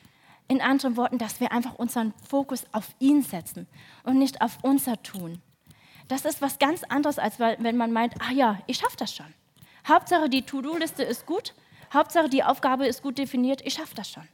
In 0.48 0.60
anderen 0.60 0.98
Worten, 0.98 1.18
dass 1.18 1.40
wir 1.40 1.54
einfach 1.54 1.76
unseren 1.76 2.14
Fokus 2.28 2.66
auf 2.74 2.90
ihn 3.00 3.22
setzen 3.22 3.68
und 4.04 4.18
nicht 4.18 4.42
auf 4.42 4.58
unser 4.64 5.02
Tun. 5.02 5.42
Das 6.10 6.26
ist 6.26 6.42
was 6.42 6.60
ganz 6.60 6.84
anderes, 6.84 7.20
als 7.20 7.40
wenn 7.40 7.78
man 7.78 7.94
meint, 7.94 8.16
ah 8.20 8.34
ja, 8.34 8.60
ich 8.68 8.76
schaffe 8.76 8.98
das 8.98 9.16
schon. 9.16 9.34
Hauptsache 9.88 10.30
die 10.30 10.42
To-Do-Liste 10.42 11.04
ist 11.04 11.26
gut, 11.26 11.54
Hauptsache 11.94 12.28
die 12.28 12.44
Aufgabe 12.44 12.86
ist 12.86 13.02
gut 13.02 13.18
definiert, 13.18 13.62
ich 13.66 13.76
schaffe 13.76 13.96
das 13.96 14.10
schon. 14.10 14.28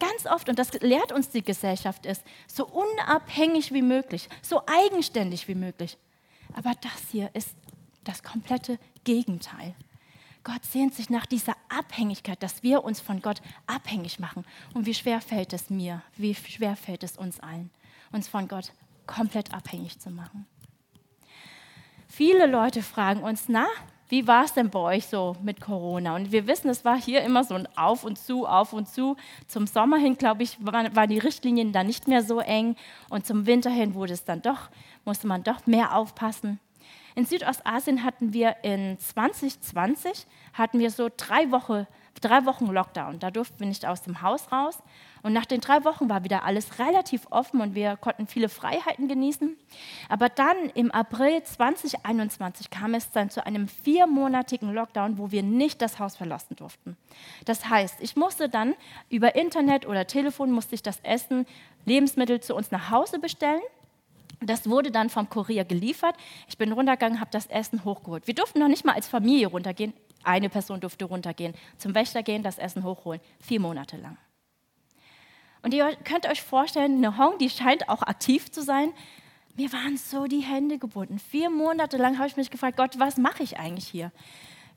Ganz 0.00 0.26
oft, 0.26 0.48
und 0.48 0.58
das 0.58 0.72
lehrt 0.80 1.12
uns 1.12 1.28
die 1.28 1.42
Gesellschaft, 1.42 2.06
ist 2.06 2.24
so 2.48 2.66
unabhängig 2.66 3.72
wie 3.72 3.82
möglich, 3.82 4.28
so 4.42 4.62
eigenständig 4.66 5.46
wie 5.46 5.54
möglich. 5.54 5.98
Aber 6.54 6.72
das 6.80 7.10
hier 7.12 7.30
ist 7.34 7.54
das 8.02 8.22
komplette 8.22 8.78
Gegenteil. 9.04 9.74
Gott 10.42 10.64
sehnt 10.64 10.94
sich 10.94 11.10
nach 11.10 11.26
dieser 11.26 11.54
Abhängigkeit, 11.68 12.42
dass 12.42 12.62
wir 12.62 12.82
uns 12.82 12.98
von 13.00 13.20
Gott 13.20 13.42
abhängig 13.66 14.18
machen. 14.18 14.46
Und 14.72 14.86
wie 14.86 14.94
schwer 14.94 15.20
fällt 15.20 15.52
es 15.52 15.68
mir, 15.68 16.02
wie 16.16 16.34
schwer 16.34 16.76
fällt 16.76 17.02
es 17.02 17.18
uns 17.18 17.38
allen, 17.40 17.70
uns 18.10 18.26
von 18.26 18.48
Gott 18.48 18.72
komplett 19.06 19.52
abhängig 19.52 19.98
zu 19.98 20.10
machen. 20.10 20.46
Viele 22.08 22.46
Leute 22.46 22.82
fragen 22.82 23.22
uns, 23.22 23.44
na, 23.48 23.66
wie 24.10 24.26
war 24.26 24.44
es 24.44 24.52
denn 24.52 24.70
bei 24.70 24.80
euch 24.80 25.06
so 25.06 25.36
mit 25.40 25.60
Corona? 25.60 26.16
Und 26.16 26.32
wir 26.32 26.48
wissen, 26.48 26.68
es 26.68 26.84
war 26.84 27.00
hier 27.00 27.22
immer 27.22 27.44
so 27.44 27.54
ein 27.54 27.68
Auf 27.76 28.04
und 28.04 28.18
Zu, 28.18 28.44
Auf 28.44 28.72
und 28.72 28.88
Zu. 28.88 29.16
Zum 29.46 29.68
Sommer 29.68 29.98
hin, 29.98 30.18
glaube 30.18 30.42
ich, 30.42 30.58
waren 30.60 31.08
die 31.08 31.18
Richtlinien 31.18 31.72
dann 31.72 31.86
nicht 31.86 32.08
mehr 32.08 32.22
so 32.22 32.40
eng. 32.40 32.74
Und 33.08 33.24
zum 33.24 33.46
Winter 33.46 33.70
hin 33.70 33.94
wurde 33.94 34.12
es 34.12 34.24
dann 34.24 34.42
doch, 34.42 34.68
musste 35.04 35.28
man 35.28 35.44
doch 35.44 35.64
mehr 35.66 35.94
aufpassen. 35.96 36.58
In 37.14 37.24
Südostasien 37.24 38.02
hatten 38.02 38.32
wir 38.32 38.56
in 38.62 38.98
2020 38.98 40.26
hatten 40.54 40.80
wir 40.80 40.90
so 40.90 41.08
drei, 41.16 41.50
Woche, 41.52 41.86
drei 42.20 42.44
Wochen 42.44 42.66
Lockdown. 42.66 43.18
Da 43.18 43.30
durften 43.30 43.60
wir 43.60 43.66
nicht 43.66 43.86
aus 43.86 44.02
dem 44.02 44.22
Haus 44.22 44.52
raus. 44.52 44.78
Und 45.22 45.32
nach 45.32 45.44
den 45.44 45.60
drei 45.60 45.84
Wochen 45.84 46.08
war 46.08 46.24
wieder 46.24 46.44
alles 46.44 46.78
relativ 46.78 47.26
offen 47.30 47.60
und 47.60 47.74
wir 47.74 47.96
konnten 47.96 48.26
viele 48.26 48.48
Freiheiten 48.48 49.06
genießen. 49.06 49.56
Aber 50.08 50.28
dann 50.28 50.56
im 50.74 50.90
April 50.90 51.42
2021 51.42 52.70
kam 52.70 52.94
es 52.94 53.10
dann 53.10 53.28
zu 53.28 53.44
einem 53.44 53.68
viermonatigen 53.68 54.72
Lockdown, 54.72 55.18
wo 55.18 55.30
wir 55.30 55.42
nicht 55.42 55.82
das 55.82 55.98
Haus 55.98 56.16
verlassen 56.16 56.56
durften. 56.56 56.96
Das 57.44 57.68
heißt, 57.68 57.96
ich 58.00 58.16
musste 58.16 58.48
dann 58.48 58.74
über 59.10 59.34
Internet 59.34 59.86
oder 59.86 60.06
Telefon 60.06 60.52
musste 60.52 60.74
ich 60.74 60.82
das 60.82 61.00
Essen, 61.00 61.46
Lebensmittel 61.84 62.40
zu 62.40 62.54
uns 62.54 62.70
nach 62.70 62.90
Hause 62.90 63.18
bestellen. 63.18 63.60
Das 64.42 64.68
wurde 64.70 64.90
dann 64.90 65.10
vom 65.10 65.28
Kurier 65.28 65.64
geliefert. 65.64 66.14
Ich 66.48 66.56
bin 66.56 66.72
runtergegangen, 66.72 67.20
habe 67.20 67.30
das 67.30 67.46
Essen 67.46 67.84
hochgeholt. 67.84 68.26
Wir 68.26 68.34
durften 68.34 68.58
noch 68.58 68.68
nicht 68.68 68.86
mal 68.86 68.94
als 68.94 69.06
Familie 69.06 69.48
runtergehen. 69.48 69.92
Eine 70.22 70.48
Person 70.48 70.80
durfte 70.80 71.04
runtergehen, 71.04 71.54
zum 71.78 71.94
Wächter 71.94 72.22
gehen, 72.22 72.42
das 72.42 72.58
Essen 72.58 72.84
hochholen. 72.84 73.20
Vier 73.40 73.60
Monate 73.60 73.96
lang. 73.96 74.18
Und 75.62 75.74
ihr 75.74 75.94
könnt 76.04 76.26
euch 76.26 76.42
vorstellen, 76.42 76.96
eine 76.96 77.18
Hong, 77.18 77.38
die 77.38 77.50
scheint 77.50 77.88
auch 77.88 78.02
aktiv 78.02 78.50
zu 78.50 78.62
sein. 78.62 78.92
Mir 79.56 79.72
waren 79.72 79.96
so 79.96 80.26
die 80.26 80.40
Hände 80.40 80.78
gebunden. 80.78 81.18
Vier 81.18 81.50
Monate 81.50 81.96
lang 81.96 82.18
habe 82.18 82.28
ich 82.28 82.36
mich 82.36 82.50
gefragt, 82.50 82.76
Gott, 82.76 82.98
was 82.98 83.16
mache 83.16 83.42
ich 83.42 83.58
eigentlich 83.58 83.86
hier? 83.86 84.12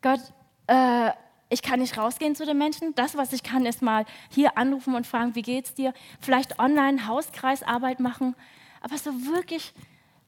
Gott, 0.02 0.20
äh, 0.68 1.12
ich 1.50 1.62
kann 1.62 1.80
nicht 1.80 1.98
rausgehen 1.98 2.36
zu 2.36 2.46
den 2.46 2.58
Menschen. 2.58 2.96
Das, 2.96 3.16
was 3.16 3.32
ich 3.32 3.44
kann, 3.44 3.66
ist 3.66 3.82
mal 3.82 4.06
hier 4.30 4.58
anrufen 4.58 4.96
und 4.96 5.08
fragen, 5.08 5.36
wie 5.36 5.42
geht's 5.42 5.74
dir? 5.74 5.94
Vielleicht 6.20 6.60
online 6.60 7.08
Hauskreisarbeit 7.08 8.00
machen. 8.00 8.36
Aber 8.82 8.98
so 8.98 9.12
wirklich 9.28 9.74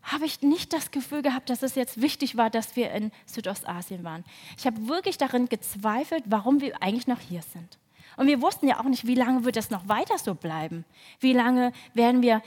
habe 0.05 0.25
ich 0.25 0.41
nicht 0.41 0.71
das 0.71 0.91
Gefühl 0.91 1.23
gehabt, 1.23 1.49
dass 1.49 1.63
es 1.63 1.75
jetzt 1.75 2.01
wichtig 2.01 2.37
war, 2.37 2.49
dass 2.49 2.75
wir 2.75 2.91
in 2.91 3.11
Südostasien 3.25 4.03
waren. 4.03 4.23
Ich 4.57 4.65
habe 4.65 4.87
wirklich 4.87 5.17
darin 5.17 5.49
gezweifelt, 5.49 6.23
warum 6.27 6.61
wir 6.61 6.81
eigentlich 6.81 7.07
noch 7.07 7.19
hier 7.19 7.41
sind. 7.41 7.79
Und 8.17 8.27
wir 8.27 8.41
wussten 8.41 8.67
ja 8.67 8.79
auch 8.79 8.85
nicht, 8.85 9.07
wie 9.07 9.15
lange 9.15 9.43
wird 9.43 9.55
das 9.55 9.71
noch 9.71 9.87
weiter 9.87 10.17
so 10.17 10.35
bleiben. 10.35 10.85
Wie 11.19 11.33
lange 11.33 11.73
werden 11.93 12.21
wir 12.21 12.41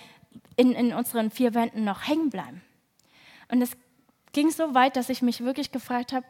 in, 0.56 0.72
in 0.72 0.94
unseren 0.94 1.30
vier 1.30 1.52
Wänden 1.52 1.84
noch 1.84 2.06
hängen 2.06 2.30
bleiben. 2.30 2.62
Und 3.50 3.60
es 3.60 3.76
ging 4.32 4.50
so 4.50 4.74
weit, 4.74 4.96
dass 4.96 5.08
ich 5.08 5.20
mich 5.20 5.40
wirklich 5.42 5.72
gefragt 5.72 6.12
habe, 6.12 6.26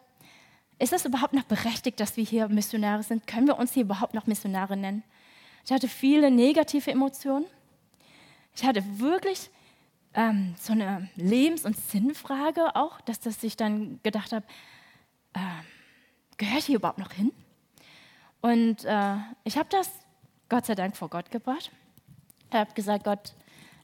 ist 0.79 0.93
es 0.93 1.05
überhaupt 1.05 1.35
noch 1.35 1.43
berechtigt, 1.43 2.01
dass 2.01 2.17
wir 2.17 2.25
hier 2.25 2.49
Missionare 2.49 3.03
sind? 3.03 3.27
Können 3.27 3.49
wir 3.49 3.59
uns 3.59 3.73
hier 3.75 3.83
überhaupt 3.83 4.15
noch 4.15 4.27
Missionare 4.27 4.77
nennen? 4.77 5.03
Ich 5.65 5.73
hatte 5.73 5.89
viele 5.89 6.31
negative 6.31 6.91
Emotionen. 6.91 7.47
Ich 8.55 8.65
hatte 8.65 8.83
wirklich 8.99 9.51
ähm, 10.19 10.57
so 10.59 10.73
eine 10.73 11.09
Lebens- 11.15 11.65
und 11.65 11.77
Sinnfrage 11.77 12.75
auch, 12.75 13.01
dass, 13.03 13.21
dass 13.21 13.41
ich 13.45 13.57
dann 13.57 14.01
gedacht 14.03 14.33
habe, 14.33 14.45
äh, 15.33 15.39
gehöre 16.37 16.59
ich 16.59 16.67
hier 16.67 16.77
überhaupt 16.77 16.99
noch 16.99 17.13
hin? 17.13 17.31
Und 18.41 18.85
äh, 18.85 19.15
ich 19.45 19.57
habe 19.57 19.69
das 19.71 19.89
Gott 20.49 20.67
sei 20.67 20.75
Dank 20.75 20.97
vor 20.97 21.09
Gott 21.09 21.31
gebracht. 21.31 21.71
Ich 22.51 22.57
habe 22.57 22.75
gesagt, 22.75 23.05
Gott, 23.05 23.33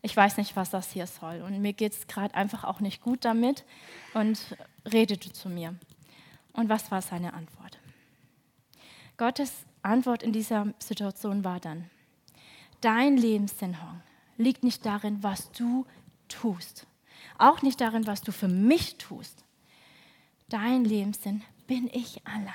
ich 0.03 0.17
weiß 0.17 0.37
nicht, 0.39 0.57
was 0.57 0.71
das 0.71 0.91
hier 0.91 1.07
soll. 1.07 1.41
Und 1.41 1.61
mir 1.63 1.73
geht 1.73 1.93
es 1.93 2.07
gerade 2.09 2.35
einfach 2.35 2.65
auch 2.65 2.81
nicht 2.81 3.01
gut 3.01 3.25
damit. 3.25 3.65
Und 4.13 4.57
redete 4.85 5.33
zu 5.33 5.49
mir. 5.49 5.77
Und 6.53 6.69
was 6.69 6.91
war 6.91 7.01
seine 7.01 7.35
Antwort? 7.35 7.79
Gottes 9.17 9.53
Antwort 9.83 10.25
in 10.25 10.33
dieser 10.33 10.75
Situation 10.81 11.45
war 11.45 11.61
dann, 11.61 11.91
dein 12.81 13.17
Lebenssinn 13.17 13.77
liegt 14.37 14.65
nicht 14.65 14.85
darin, 14.85 15.23
was 15.23 15.53
du 15.53 15.87
tust. 16.29 16.87
Auch 17.39 17.63
nicht 17.63 17.81
darin, 17.81 18.07
was 18.07 18.23
du 18.23 18.33
für 18.33 18.49
mich 18.49 18.97
tust. 18.97 19.45
Dein 20.49 20.85
Lebenssinn 20.85 21.43
bin 21.67 21.89
ich 21.93 22.27
allein. 22.27 22.53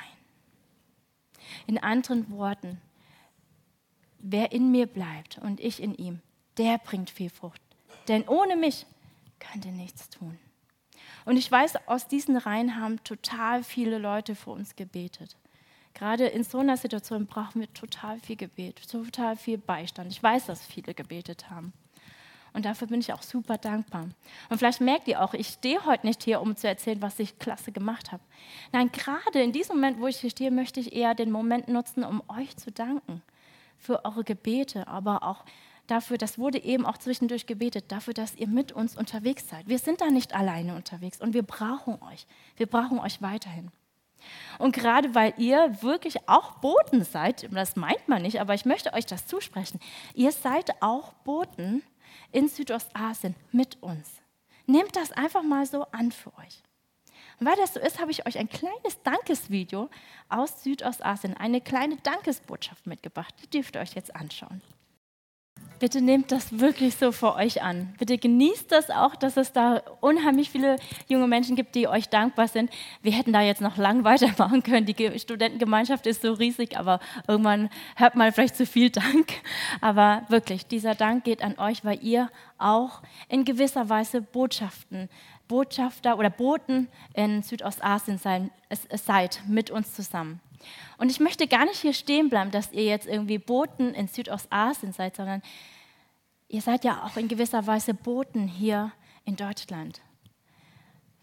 In 1.67 1.77
anderen 1.77 2.29
Worten, 2.31 2.79
wer 4.19 4.51
in 4.51 4.71
mir 4.71 4.85
bleibt 4.85 5.38
und 5.39 5.59
ich 5.59 5.81
in 5.81 5.95
ihm, 5.95 6.21
der 6.57 6.77
bringt 6.77 7.09
viel 7.09 7.29
Frucht. 7.29 7.61
Denn 8.07 8.27
ohne 8.27 8.55
mich 8.55 8.85
könnt 9.39 9.65
ihr 9.65 9.71
nichts 9.71 10.09
tun. 10.09 10.38
Und 11.25 11.38
ich 11.38 11.51
weiß, 11.51 11.88
aus 11.88 12.07
diesen 12.07 12.38
Reihen 12.38 12.75
haben 12.75 13.03
total 13.03 13.63
viele 13.63 13.97
Leute 13.97 14.35
für 14.35 14.51
uns 14.51 14.75
gebetet. 14.75 15.35
Gerade 15.93 16.27
in 16.27 16.43
so 16.43 16.59
einer 16.59 16.77
Situation 16.77 17.25
brauchen 17.25 17.61
wir 17.61 17.73
total 17.73 18.19
viel 18.19 18.35
Gebet, 18.35 18.89
total 18.89 19.35
viel 19.35 19.57
Beistand. 19.57 20.11
Ich 20.11 20.21
weiß, 20.21 20.45
dass 20.45 20.65
viele 20.65 20.93
gebetet 20.93 21.49
haben. 21.49 21.73
Und 22.53 22.65
dafür 22.65 22.87
bin 22.87 22.99
ich 22.99 23.13
auch 23.13 23.21
super 23.21 23.57
dankbar. 23.57 24.07
Und 24.49 24.57
vielleicht 24.57 24.81
merkt 24.81 25.07
ihr 25.07 25.21
auch, 25.21 25.33
ich 25.33 25.47
stehe 25.47 25.85
heute 25.85 26.05
nicht 26.05 26.23
hier, 26.23 26.41
um 26.41 26.55
zu 26.55 26.67
erzählen, 26.67 27.01
was 27.01 27.19
ich 27.19 27.39
klasse 27.39 27.71
gemacht 27.71 28.11
habe. 28.11 28.23
Nein, 28.71 28.91
gerade 28.91 29.41
in 29.41 29.51
diesem 29.51 29.75
Moment, 29.75 29.99
wo 29.99 30.07
ich 30.07 30.17
hier 30.17 30.29
stehe, 30.29 30.51
möchte 30.51 30.79
ich 30.79 30.93
eher 30.93 31.15
den 31.15 31.31
Moment 31.31 31.67
nutzen, 31.67 32.03
um 32.03 32.23
euch 32.27 32.57
zu 32.57 32.71
danken 32.71 33.21
für 33.77 34.03
eure 34.05 34.23
Gebete, 34.23 34.87
aber 34.87 35.23
auch 35.23 35.45
dafür, 35.87 36.17
das 36.17 36.37
wurde 36.37 36.61
eben 36.63 36.85
auch 36.85 36.97
zwischendurch 36.97 37.45
gebetet, 37.47 37.85
dafür, 37.91 38.13
dass 38.13 38.35
ihr 38.35 38.47
mit 38.47 38.71
uns 38.71 38.97
unterwegs 38.97 39.47
seid. 39.49 39.67
Wir 39.67 39.79
sind 39.79 40.01
da 40.01 40.09
nicht 40.09 40.35
alleine 40.35 40.75
unterwegs 40.75 41.19
und 41.21 41.33
wir 41.33 41.43
brauchen 41.43 42.01
euch. 42.11 42.27
Wir 42.57 42.67
brauchen 42.67 42.99
euch 42.99 43.21
weiterhin. 43.21 43.71
Und 44.57 44.75
gerade 44.75 45.15
weil 45.15 45.33
ihr 45.37 45.81
wirklich 45.81 46.27
auch 46.27 46.59
Boten 46.59 47.03
seid, 47.03 47.47
das 47.53 47.75
meint 47.75 48.07
man 48.07 48.21
nicht, 48.21 48.41
aber 48.41 48.53
ich 48.53 48.65
möchte 48.65 48.93
euch 48.93 49.05
das 49.05 49.25
zusprechen, 49.25 49.79
ihr 50.13 50.31
seid 50.31 50.81
auch 50.81 51.13
Boten 51.23 51.83
in 52.31 52.47
Südostasien 52.47 53.35
mit 53.51 53.81
uns. 53.81 54.09
Nehmt 54.65 54.95
das 54.95 55.11
einfach 55.11 55.43
mal 55.43 55.65
so 55.65 55.83
an 55.91 56.11
für 56.11 56.35
euch. 56.37 56.63
Und 57.39 57.47
weil 57.47 57.55
das 57.55 57.73
so 57.73 57.79
ist, 57.79 57.99
habe 57.99 58.11
ich 58.11 58.27
euch 58.27 58.37
ein 58.37 58.49
kleines 58.49 59.01
Dankesvideo 59.03 59.89
aus 60.27 60.63
Südostasien, 60.63 61.35
eine 61.37 61.61
kleine 61.61 61.97
Dankesbotschaft 61.97 62.85
mitgebracht. 62.85 63.33
Die 63.41 63.49
dürft 63.49 63.75
ihr 63.75 63.81
euch 63.81 63.93
jetzt 63.93 64.15
anschauen. 64.15 64.61
Bitte 65.79 66.01
nehmt 66.01 66.31
das 66.33 66.59
wirklich 66.59 66.95
so 66.95 67.13
für 67.13 67.36
euch 67.36 67.62
an. 67.62 67.93
Bitte 67.98 68.17
genießt 68.17 68.69
das 68.69 68.89
auch, 68.89 69.15
dass 69.15 69.38
es 69.38 69.53
da 69.53 69.81
unheimlich 70.01 70.50
viele 70.50 70.75
junge 71.07 71.27
Menschen 71.27 71.55
gibt, 71.55 71.74
die 71.74 71.88
euch 71.88 72.09
dankbar 72.09 72.50
sind. 72.50 72.69
Wir 73.01 73.13
hätten 73.13 73.31
da 73.31 73.41
jetzt 73.41 73.62
noch 73.62 73.77
lang 73.77 74.03
weitermachen 74.03 74.62
können. 74.62 74.86
Die 74.86 75.19
Studentengemeinschaft 75.19 76.05
ist 76.05 76.21
so 76.21 76.33
riesig, 76.33 76.77
aber 76.77 77.00
irgendwann 77.27 77.69
hört 77.95 78.15
man 78.15 78.33
vielleicht 78.33 78.57
zu 78.57 78.65
viel 78.65 78.89
Dank. 78.89 79.31
Aber 79.81 80.24
wirklich, 80.29 80.65
dieser 80.67 80.95
Dank 80.95 81.24
geht 81.24 81.41
an 81.41 81.57
euch, 81.57 81.86
weil 81.86 82.03
ihr 82.03 82.29
auch 82.57 83.01
in 83.29 83.45
gewisser 83.45 83.88
Weise 83.89 84.21
Botschaften, 84.21 85.09
Botschafter 85.48 86.17
oder 86.17 86.29
Boten 86.29 86.89
in 87.13 87.41
Südostasien 87.41 88.19
seid 88.19 89.41
mit 89.48 89.71
uns 89.71 89.93
zusammen. 89.93 90.41
Und 90.97 91.09
ich 91.09 91.19
möchte 91.19 91.47
gar 91.47 91.65
nicht 91.65 91.79
hier 91.79 91.93
stehen 91.93 92.29
bleiben, 92.29 92.51
dass 92.51 92.71
ihr 92.71 92.83
jetzt 92.83 93.07
irgendwie 93.07 93.37
Boten 93.37 93.93
in 93.93 94.07
Südostasien 94.07 94.93
seid, 94.93 95.15
sondern 95.15 95.41
ihr 96.47 96.61
seid 96.61 96.83
ja 96.83 97.03
auch 97.03 97.17
in 97.17 97.27
gewisser 97.27 97.65
Weise 97.67 97.93
Boten 97.93 98.47
hier 98.47 98.91
in 99.25 99.35
Deutschland. 99.35 100.01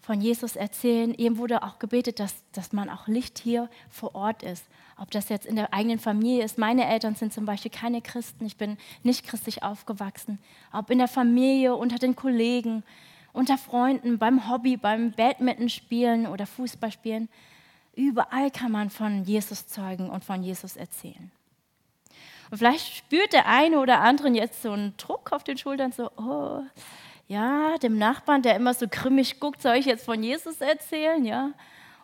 Von 0.01 0.21
Jesus 0.21 0.55
erzählen. 0.55 1.13
Eben 1.13 1.37
wurde 1.37 1.63
auch 1.63 1.79
gebetet, 1.79 2.21
dass, 2.21 2.33
dass 2.53 2.71
man 2.71 2.89
auch 2.89 3.07
Licht 3.07 3.39
hier 3.39 3.69
vor 3.89 4.15
Ort 4.15 4.41
ist. 4.41 4.65
Ob 4.97 5.11
das 5.11 5.27
jetzt 5.27 5.45
in 5.45 5.57
der 5.57 5.73
eigenen 5.73 5.99
Familie 5.99 6.45
ist. 6.45 6.57
Meine 6.57 6.87
Eltern 6.87 7.15
sind 7.15 7.33
zum 7.33 7.45
Beispiel 7.45 7.71
keine 7.71 8.01
Christen. 8.01 8.45
Ich 8.45 8.55
bin 8.55 8.77
nicht 9.03 9.27
christlich 9.27 9.63
aufgewachsen. 9.63 10.39
Ob 10.71 10.89
in 10.89 10.99
der 10.99 11.09
Familie, 11.09 11.75
unter 11.75 11.97
den 11.97 12.15
Kollegen, 12.15 12.83
unter 13.33 13.57
Freunden, 13.57 14.17
beim 14.17 14.49
Hobby, 14.49 14.77
beim 14.77 15.11
Badminton 15.11 15.67
spielen 15.67 16.25
oder 16.25 16.45
Fußball 16.45 16.91
spielen. 16.91 17.27
Überall 17.97 18.51
kann 18.51 18.71
man 18.71 18.91
von 18.91 19.23
Jesus 19.23 19.65
zeugen 19.65 20.11
und 20.11 20.23
von 20.23 20.43
Jesus 20.43 20.75
erzählen. 20.77 21.31
Und 22.51 22.59
vielleicht 22.59 22.95
spürt 22.95 23.33
der 23.33 23.47
eine 23.47 23.79
oder 23.79 24.01
andere 24.01 24.29
jetzt 24.29 24.61
so 24.61 24.71
einen 24.71 24.95
Druck 24.97 25.31
auf 25.31 25.43
den 25.43 25.57
Schultern, 25.57 25.91
so, 25.91 26.11
oh, 26.15 26.61
ja, 27.27 27.75
dem 27.79 27.97
Nachbarn, 27.97 28.43
der 28.43 28.55
immer 28.55 28.75
so 28.75 28.85
grimmig 28.87 29.39
guckt, 29.39 29.63
soll 29.63 29.77
ich 29.77 29.87
jetzt 29.87 30.05
von 30.05 30.21
Jesus 30.21 30.61
erzählen, 30.61 31.25
ja? 31.25 31.53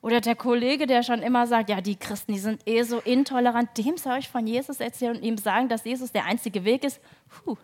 Oder 0.01 0.19
der 0.19 0.35
Kollege, 0.35 0.88
der 0.88 1.03
schon 1.03 1.21
immer 1.21 1.45
sagt, 1.45 1.69
ja, 1.69 1.79
die 1.79 1.95
Christen, 1.95 2.33
die 2.33 2.39
sind 2.39 2.67
eh 2.67 2.81
so 2.81 2.97
intolerant, 3.00 3.77
dem 3.77 3.95
soll 3.97 4.17
ich 4.17 4.29
von 4.29 4.47
Jesus 4.47 4.79
erzählen 4.79 5.15
und 5.15 5.23
ihm 5.23 5.38
sagen, 5.38 5.69
dass 5.69 5.85
Jesus 5.85 6.12
der 6.12 6.25
einzige 6.25 6.65
Weg 6.65 6.83
ist. 6.83 7.00
Puh. 7.29 7.55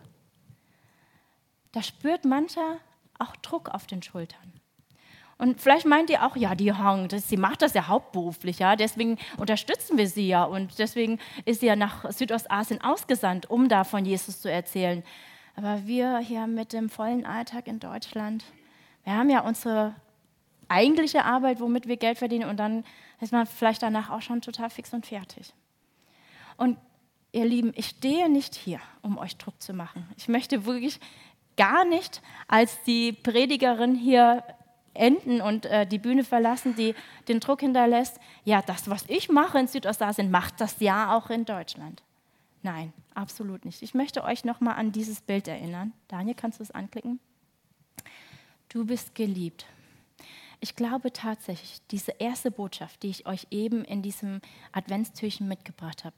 Da 1.72 1.82
spürt 1.82 2.26
mancher 2.26 2.78
auch 3.18 3.36
Druck 3.38 3.70
auf 3.70 3.88
den 3.88 4.04
Schultern. 4.04 4.59
Und 5.40 5.62
vielleicht 5.62 5.86
meint 5.86 6.10
ihr 6.10 6.26
auch, 6.26 6.36
ja, 6.36 6.54
die 6.54 6.74
Hong, 6.74 7.10
sie 7.10 7.38
macht 7.38 7.62
das 7.62 7.74
ja 7.74 7.88
hauptberuflich, 7.88 8.60
ja, 8.60 8.76
deswegen 8.76 9.18
unterstützen 9.38 9.98
wir 9.98 10.08
sie 10.08 10.28
ja 10.28 10.44
und 10.44 10.78
deswegen 10.80 11.18
ist 11.46 11.62
sie 11.62 11.68
ja 11.68 11.78
nach 11.78 12.12
Südostasien 12.12 12.82
ausgesandt, 12.82 13.50
um 13.50 13.70
da 13.70 13.86
von 13.86 14.04
Jesus 14.04 14.42
zu 14.42 14.52
erzählen. 14.52 15.02
Aber 15.56 15.88
wir 15.88 16.20
hier 16.20 16.46
mit 16.46 16.74
dem 16.74 16.90
vollen 16.90 17.26
Alltag 17.26 17.68
in 17.68 17.80
Deutschland, 17.80 18.44
wir 19.06 19.14
haben 19.14 19.30
ja 19.30 19.40
unsere 19.40 19.96
eigentliche 20.68 21.24
Arbeit, 21.24 21.62
womit 21.62 21.88
wir 21.88 21.96
Geld 21.96 22.18
verdienen 22.18 22.50
und 22.50 22.58
dann 22.58 22.84
ist 23.22 23.32
man 23.32 23.48
vielleicht 23.48 23.82
danach 23.82 24.10
auch 24.10 24.22
schon 24.22 24.42
total 24.42 24.70
fix 24.70 24.94
und 24.94 25.06
fertig. 25.06 25.54
Und 26.58 26.78
ihr 27.32 27.46
Lieben, 27.46 27.72
ich 27.78 27.88
stehe 27.88 28.28
nicht 28.28 28.56
hier, 28.56 28.82
um 29.02 29.18
euch 29.18 29.38
Druck 29.38 29.62
zu 29.62 29.72
machen. 29.72 30.06
Ich 30.18 30.28
möchte 30.28 30.66
wirklich 30.66 31.00
gar 31.56 31.86
nicht 31.86 32.22
als 32.50 32.84
die 32.84 33.14
Predigerin 33.14 33.96
hier 33.96 34.44
enden 34.94 35.42
und 35.42 35.66
äh, 35.66 35.86
die 35.86 36.00
Bühne 36.00 36.24
verlassen, 36.24 36.76
die 36.76 36.96
den 37.28 37.40
Druck 37.40 37.62
hinterlässt. 37.62 38.20
Ja, 38.44 38.62
das, 38.62 38.90
was 38.90 39.06
ich 39.08 39.30
mache 39.30 39.60
in 39.60 39.68
Südostasien, 39.68 40.32
macht 40.32 40.60
das 40.62 40.80
ja 40.80 41.16
auch 41.16 41.30
in 41.30 41.46
Deutschland. 41.46 42.04
Nein, 42.62 42.94
absolut 43.14 43.66
nicht. 43.66 43.82
Ich 43.82 43.94
möchte 43.94 44.24
euch 44.24 44.44
nochmal 44.44 44.76
an 44.76 44.92
dieses 44.92 45.22
Bild 45.22 45.48
erinnern. 45.48 45.94
Daniel, 46.08 46.36
kannst 46.36 46.60
du 46.60 46.64
es 46.64 46.72
anklicken? 46.72 47.20
Du 48.68 48.86
bist 48.86 49.16
geliebt. 49.16 49.66
Ich 50.60 50.76
glaube 50.76 51.14
tatsächlich, 51.14 51.80
diese 51.90 52.12
erste 52.20 52.52
Botschaft, 52.52 53.02
die 53.04 53.10
ich 53.10 53.26
euch 53.26 53.48
eben 53.50 53.86
in 53.86 54.02
diesem 54.02 54.42
Adventstürchen 54.74 55.48
mitgebracht 55.48 56.04
habe, 56.04 56.16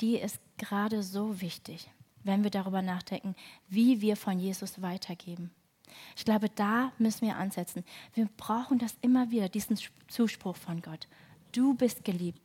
die 0.00 0.16
ist 0.16 0.40
gerade 0.56 1.02
so 1.02 1.42
wichtig, 1.42 1.90
wenn 2.24 2.42
wir 2.42 2.50
darüber 2.50 2.80
nachdenken, 2.80 3.34
wie 3.68 4.00
wir 4.00 4.16
von 4.16 4.38
Jesus 4.38 4.80
weitergeben. 4.80 5.50
Ich 6.16 6.24
glaube, 6.24 6.48
da 6.48 6.92
müssen 6.98 7.26
wir 7.26 7.36
ansetzen. 7.36 7.84
Wir 8.14 8.28
brauchen 8.36 8.78
das 8.78 8.96
immer 9.00 9.30
wieder, 9.30 9.48
diesen 9.48 9.78
Zuspruch 10.08 10.56
von 10.56 10.82
Gott. 10.82 11.08
Du 11.52 11.74
bist 11.74 12.04
geliebt. 12.04 12.40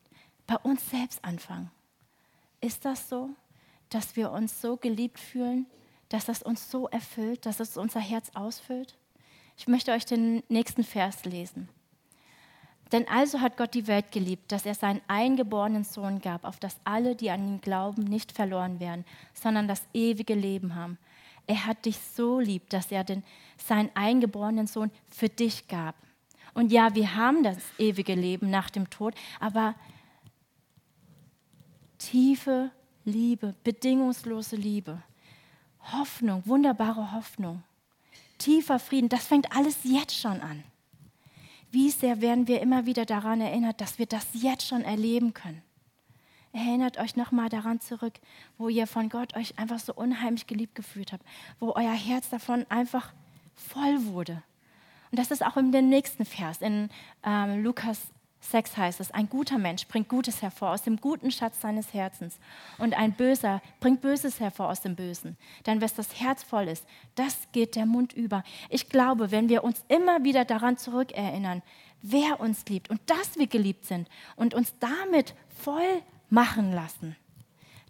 Bei 0.45 0.57
uns 0.57 0.89
selbst 0.89 1.23
anfangen. 1.23 1.71
Ist 2.61 2.85
das 2.85 3.09
so, 3.09 3.29
dass 3.89 4.15
wir 4.15 4.31
uns 4.31 4.61
so 4.61 4.77
geliebt 4.77 5.19
fühlen, 5.19 5.65
dass 6.09 6.25
das 6.25 6.41
uns 6.41 6.71
so 6.71 6.87
erfüllt, 6.87 7.45
dass 7.45 7.59
es 7.59 7.77
unser 7.77 7.99
Herz 7.99 8.31
ausfüllt? 8.33 8.97
Ich 9.57 9.67
möchte 9.67 9.91
euch 9.91 10.05
den 10.05 10.43
nächsten 10.49 10.83
Vers 10.83 11.25
lesen. 11.25 11.69
Denn 12.91 13.07
also 13.07 13.41
hat 13.41 13.57
Gott 13.57 13.73
die 13.73 13.87
Welt 13.87 14.11
geliebt, 14.11 14.51
dass 14.51 14.65
er 14.65 14.75
seinen 14.75 15.01
eingeborenen 15.07 15.83
Sohn 15.83 16.21
gab, 16.21 16.45
auf 16.45 16.57
dass 16.59 16.77
alle, 16.85 17.15
die 17.15 17.29
an 17.29 17.45
ihn 17.45 17.61
glauben, 17.61 18.03
nicht 18.03 18.31
verloren 18.31 18.79
werden, 18.79 19.03
sondern 19.33 19.67
das 19.67 19.83
ewige 19.93 20.35
Leben 20.35 20.75
haben. 20.75 20.97
Er 21.47 21.65
hat 21.65 21.85
dich 21.85 21.97
so 22.15 22.39
lieb, 22.39 22.69
dass 22.69 22.91
er 22.91 23.03
den, 23.03 23.23
seinen 23.57 23.89
eingeborenen 23.95 24.67
Sohn 24.67 24.91
für 25.09 25.29
dich 25.29 25.67
gab. 25.67 25.95
Und 26.53 26.71
ja, 26.71 26.93
wir 26.95 27.15
haben 27.15 27.43
das 27.43 27.57
ewige 27.77 28.15
Leben 28.15 28.49
nach 28.49 28.69
dem 28.69 28.89
Tod, 28.89 29.15
aber 29.39 29.75
tiefe 31.97 32.71
Liebe, 33.05 33.55
bedingungslose 33.63 34.55
Liebe, 34.55 35.01
Hoffnung, 35.93 36.43
wunderbare 36.45 37.13
Hoffnung 37.13 37.63
tiefer 38.37 38.79
Frieden, 38.79 39.09
das 39.09 39.27
fängt 39.27 39.55
alles 39.55 39.79
jetzt 39.83 40.17
schon 40.17 40.41
an. 40.41 40.63
Wie 41.71 41.89
sehr 41.89 42.21
werden 42.21 42.47
wir 42.47 42.61
immer 42.61 42.85
wieder 42.85 43.05
daran 43.05 43.41
erinnert, 43.41 43.81
dass 43.81 43.99
wir 43.99 44.05
das 44.05 44.25
jetzt 44.33 44.67
schon 44.67 44.83
erleben 44.83 45.33
können. 45.33 45.61
Erinnert 46.57 46.97
euch 46.97 47.15
nochmal 47.15 47.49
daran 47.49 47.79
zurück, 47.79 48.13
wo 48.57 48.67
ihr 48.67 48.87
von 48.87 49.09
Gott 49.09 49.37
euch 49.37 49.59
einfach 49.59 49.77
so 49.77 49.93
unheimlich 49.93 50.47
geliebt 50.47 50.73
gefühlt 50.73 51.13
habt, 51.13 51.23
wo 51.59 51.73
euer 51.75 51.93
Herz 51.93 52.29
davon 52.29 52.65
einfach 52.69 53.13
voll 53.53 54.05
wurde. 54.07 54.41
Und 55.11 55.19
das 55.19 55.29
ist 55.29 55.45
auch 55.45 55.55
in 55.57 55.71
dem 55.71 55.87
nächsten 55.87 56.25
Vers, 56.25 56.61
in 56.61 56.89
ähm, 57.23 57.63
Lukas 57.63 58.07
Sex 58.39 58.75
heißt 58.75 58.99
es, 59.01 59.11
ein 59.11 59.29
guter 59.29 59.59
Mensch 59.59 59.87
bringt 59.87 60.09
Gutes 60.09 60.41
hervor 60.41 60.71
aus 60.71 60.81
dem 60.81 60.97
guten 60.97 61.31
Schatz 61.31 61.61
seines 61.61 61.93
Herzens 61.93 62.39
und 62.79 62.97
ein 62.97 63.11
Böser 63.13 63.61
bringt 63.79 64.01
Böses 64.01 64.39
hervor 64.39 64.69
aus 64.69 64.81
dem 64.81 64.95
Bösen. 64.95 65.37
Denn 65.67 65.81
was 65.81 65.93
das 65.93 66.19
Herz 66.19 66.43
voll 66.43 66.67
ist, 66.67 66.87
das 67.15 67.37
geht 67.51 67.75
der 67.75 67.85
Mund 67.85 68.13
über. 68.13 68.43
Ich 68.69 68.89
glaube, 68.89 69.31
wenn 69.31 69.49
wir 69.49 69.63
uns 69.63 69.83
immer 69.89 70.23
wieder 70.23 70.45
daran 70.45 70.77
zurückerinnern, 70.77 71.61
wer 72.01 72.39
uns 72.39 72.65
liebt 72.67 72.89
und 72.89 73.01
dass 73.07 73.37
wir 73.37 73.47
geliebt 73.47 73.85
sind 73.85 74.07
und 74.35 74.53
uns 74.53 74.73
damit 74.79 75.35
voll 75.49 76.01
machen 76.29 76.73
lassen, 76.73 77.15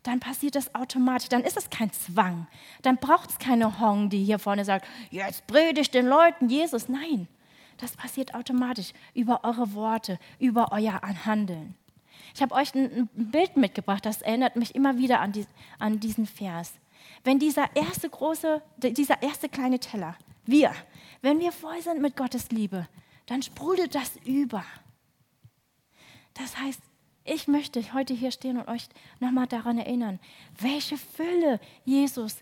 dann 0.04 0.20
passiert 0.22 0.56
das 0.56 0.74
automatisch. 0.74 1.28
Dann 1.28 1.44
ist 1.44 1.58
es 1.58 1.70
kein 1.70 1.92
Zwang. 1.92 2.48
Dann 2.82 2.98
braucht 2.98 3.30
es 3.32 3.40
keine 3.40 3.80
Hong, 3.82 4.10
die 4.10 4.24
hier 4.24 4.40
vorne 4.40 4.64
sagt, 4.64 4.88
jetzt 5.12 5.46
predigt 5.48 5.94
den 5.94 6.08
Leuten 6.08 6.50
Jesus. 6.50 6.88
Nein, 6.88 7.28
das 7.78 7.98
passiert 7.98 8.34
automatisch 8.34 8.94
über 9.14 9.44
eure 9.44 9.74
Worte, 9.74 10.18
über 10.40 10.72
euer 10.72 11.02
Handeln. 11.26 11.76
Ich 12.34 12.42
habe 12.42 12.56
euch 12.56 12.74
ein, 12.74 13.10
Bild 13.14 13.58
mitgebracht, 13.58 14.06
das 14.06 14.22
erinnert 14.22 14.56
mich 14.56 14.76
immer 14.76 14.98
wieder 14.98 15.20
an, 15.20 15.32
die, 15.34 15.46
an 15.78 16.00
diesen 16.00 16.26
Vers. 16.26 16.74
Wenn 17.24 17.40
dieser 17.40 17.76
erste 17.76 18.10
große, 18.10 18.62
dieser 18.78 19.22
erste 19.22 19.50
kleine 19.50 19.80
Teller, 19.80 20.16
wir, 20.46 20.72
wenn 21.22 21.40
wir 21.40 21.52
voll 21.52 21.82
sind 21.82 22.02
mit 22.02 22.16
Gottes 22.16 22.50
Liebe, 22.52 22.88
dann 23.26 23.42
sprudelt 23.42 23.94
das 23.94 24.16
über. 24.26 24.64
Das 26.34 26.58
heißt, 26.58 26.82
ich 27.28 27.48
möchte 27.48 27.94
heute 27.94 28.14
hier 28.14 28.32
stehen 28.32 28.58
und 28.58 28.68
euch 28.68 28.88
nochmal 29.20 29.48
daran 29.48 29.78
erinnern, 29.78 30.20
welche 30.60 30.98
Fülle 30.98 31.60
Jesus, 31.86 32.38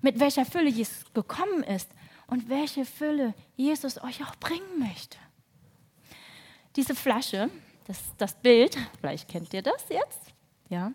mit 0.00 0.20
welcher 0.20 0.44
Fülle 0.44 0.70
Jesus 0.70 1.04
gekommen 1.12 1.62
ist 1.64 1.90
und 2.28 2.48
welche 2.48 2.84
Fülle 2.84 3.34
Jesus 3.56 4.02
euch 4.02 4.22
auch 4.24 4.36
bringen 4.36 4.78
möchte. 4.78 5.18
Diese 6.76 6.94
Flasche, 6.94 7.50
das, 7.86 8.00
das 8.18 8.34
Bild, 8.34 8.78
vielleicht 9.00 9.28
kennt 9.28 9.52
ihr 9.52 9.62
das 9.62 9.88
jetzt, 9.88 10.20
ja. 10.68 10.92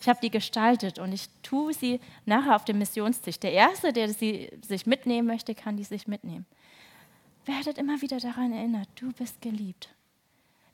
Ich 0.00 0.08
habe 0.08 0.18
die 0.20 0.30
gestaltet 0.30 0.98
und 0.98 1.12
ich 1.12 1.28
tue 1.42 1.72
sie 1.72 2.00
nachher 2.26 2.56
auf 2.56 2.64
dem 2.64 2.78
Missionstisch. 2.78 3.38
Der 3.38 3.52
Erste, 3.52 3.92
der 3.92 4.08
sie 4.08 4.50
sich 4.66 4.86
mitnehmen 4.86 5.28
möchte, 5.28 5.54
kann 5.54 5.76
die 5.76 5.84
sich 5.84 6.08
mitnehmen. 6.08 6.46
Werdet 7.46 7.78
immer 7.78 8.02
wieder 8.02 8.18
daran 8.18 8.52
erinnert, 8.52 8.88
du 8.96 9.12
bist 9.12 9.40
geliebt. 9.40 9.90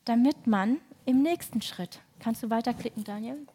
Damit 0.06 0.46
man 0.46 0.78
im 1.04 1.22
nächsten 1.22 1.60
Schritt, 1.60 2.00
kannst 2.20 2.42
du 2.42 2.50
weiterklicken, 2.50 3.04
Daniel? 3.04 3.46